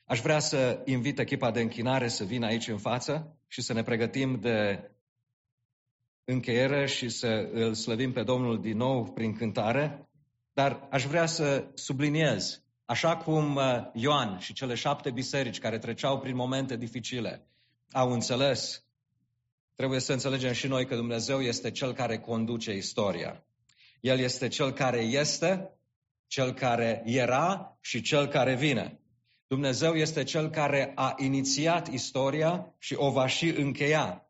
Aș 0.05 0.19
vrea 0.19 0.39
să 0.39 0.81
invit 0.85 1.19
echipa 1.19 1.51
de 1.51 1.61
închinare 1.61 2.07
să 2.07 2.23
vină 2.23 2.45
aici 2.45 2.67
în 2.67 2.77
față 2.77 3.39
și 3.47 3.61
să 3.61 3.73
ne 3.73 3.83
pregătim 3.83 4.39
de 4.39 4.91
încheiere 6.23 6.85
și 6.85 7.09
să 7.09 7.49
îl 7.51 7.73
slăvim 7.73 8.11
pe 8.11 8.23
Domnul 8.23 8.61
din 8.61 8.77
nou 8.77 9.03
prin 9.03 9.33
cântare, 9.33 10.09
dar 10.53 10.87
aș 10.89 11.05
vrea 11.05 11.25
să 11.25 11.71
subliniez, 11.73 12.63
așa 12.91 13.17
cum 13.17 13.55
uh, 13.55 13.63
Ioan 13.93 14.37
și 14.39 14.53
cele 14.53 14.75
șapte 14.75 15.11
biserici 15.11 15.59
care 15.59 15.77
treceau 15.77 16.19
prin 16.19 16.35
momente 16.35 16.77
dificile 16.77 17.47
au 17.91 18.11
înțeles, 18.11 18.83
trebuie 19.75 19.99
să 19.99 20.11
înțelegem 20.11 20.53
și 20.53 20.67
noi 20.67 20.85
că 20.85 20.95
Dumnezeu 20.95 21.41
este 21.41 21.71
Cel 21.71 21.93
care 21.93 22.19
conduce 22.19 22.75
istoria. 22.75 23.43
El 23.99 24.19
este 24.19 24.47
Cel 24.47 24.71
care 24.71 24.99
este, 24.99 25.69
Cel 26.27 26.53
care 26.53 27.01
era 27.05 27.77
și 27.81 28.01
Cel 28.01 28.27
care 28.27 28.55
vine. 28.55 28.99
Dumnezeu 29.47 29.93
este 29.93 30.23
Cel 30.23 30.49
care 30.49 30.91
a 30.95 31.15
inițiat 31.17 31.87
istoria 31.87 32.75
și 32.79 32.93
o 32.97 33.11
va 33.11 33.27
și 33.27 33.49
încheia. 33.49 34.25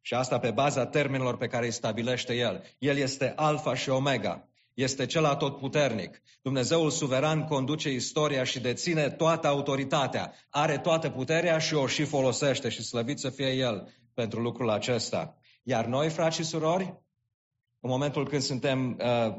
Și 0.00 0.14
asta 0.14 0.38
pe 0.38 0.50
baza 0.50 0.86
termenilor 0.86 1.36
pe 1.36 1.46
care 1.46 1.64
îi 1.64 1.72
stabilește 1.72 2.34
El. 2.34 2.62
El 2.78 2.96
este 2.96 3.32
Alfa 3.36 3.74
și 3.74 3.88
Omega. 3.88 4.48
Este 4.74 5.06
cel 5.06 5.24
atotputernic. 5.24 6.22
Dumnezeul 6.42 6.90
suveran 6.90 7.44
conduce 7.44 7.90
istoria 7.90 8.44
și 8.44 8.60
deține 8.60 9.10
toată 9.10 9.46
autoritatea. 9.46 10.34
Are 10.50 10.78
toată 10.78 11.10
puterea 11.10 11.58
și 11.58 11.74
o 11.74 11.86
și 11.86 12.04
folosește 12.04 12.68
și 12.68 12.82
slăvit 12.82 13.18
să 13.18 13.30
fie 13.30 13.52
El 13.52 13.94
pentru 14.14 14.40
lucrul 14.40 14.70
acesta. 14.70 15.38
Iar 15.62 15.86
noi, 15.86 16.10
frați 16.10 16.36
și 16.36 16.44
surori, 16.44 16.84
în 17.80 17.90
momentul 17.90 18.28
când 18.28 18.42
suntem 18.42 18.98
uh, 19.00 19.34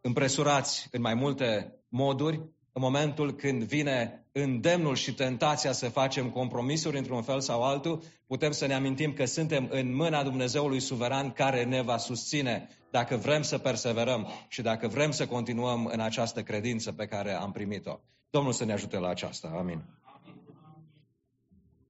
împresurați 0.00 0.88
în 0.90 1.00
mai 1.00 1.14
multe 1.14 1.74
moduri, 1.88 2.42
în 2.72 2.82
momentul 2.82 3.32
când 3.32 3.62
vine 3.62 4.24
îndemnul 4.32 4.94
și 4.94 5.14
tentația 5.14 5.72
să 5.72 5.88
facem 5.88 6.30
compromisuri 6.30 6.98
într-un 6.98 7.22
fel 7.22 7.40
sau 7.40 7.62
altul, 7.62 8.02
putem 8.26 8.50
să 8.50 8.66
ne 8.66 8.74
amintim 8.74 9.12
că 9.12 9.24
suntem 9.24 9.68
în 9.70 9.94
mâna 9.94 10.22
Dumnezeului 10.22 10.80
suveran 10.80 11.30
care 11.30 11.64
ne 11.64 11.82
va 11.82 11.96
susține 11.96 12.68
dacă 12.90 13.16
vrem 13.16 13.42
să 13.42 13.58
perseverăm 13.58 14.28
și 14.48 14.62
dacă 14.62 14.88
vrem 14.88 15.10
să 15.10 15.26
continuăm 15.26 15.86
în 15.86 16.00
această 16.00 16.42
credință 16.42 16.92
pe 16.92 17.06
care 17.06 17.32
am 17.32 17.52
primit-o. 17.52 18.00
Domnul 18.30 18.52
să 18.52 18.64
ne 18.64 18.72
ajute 18.72 18.98
la 18.98 19.08
aceasta. 19.08 19.54
Amin. 19.58 19.82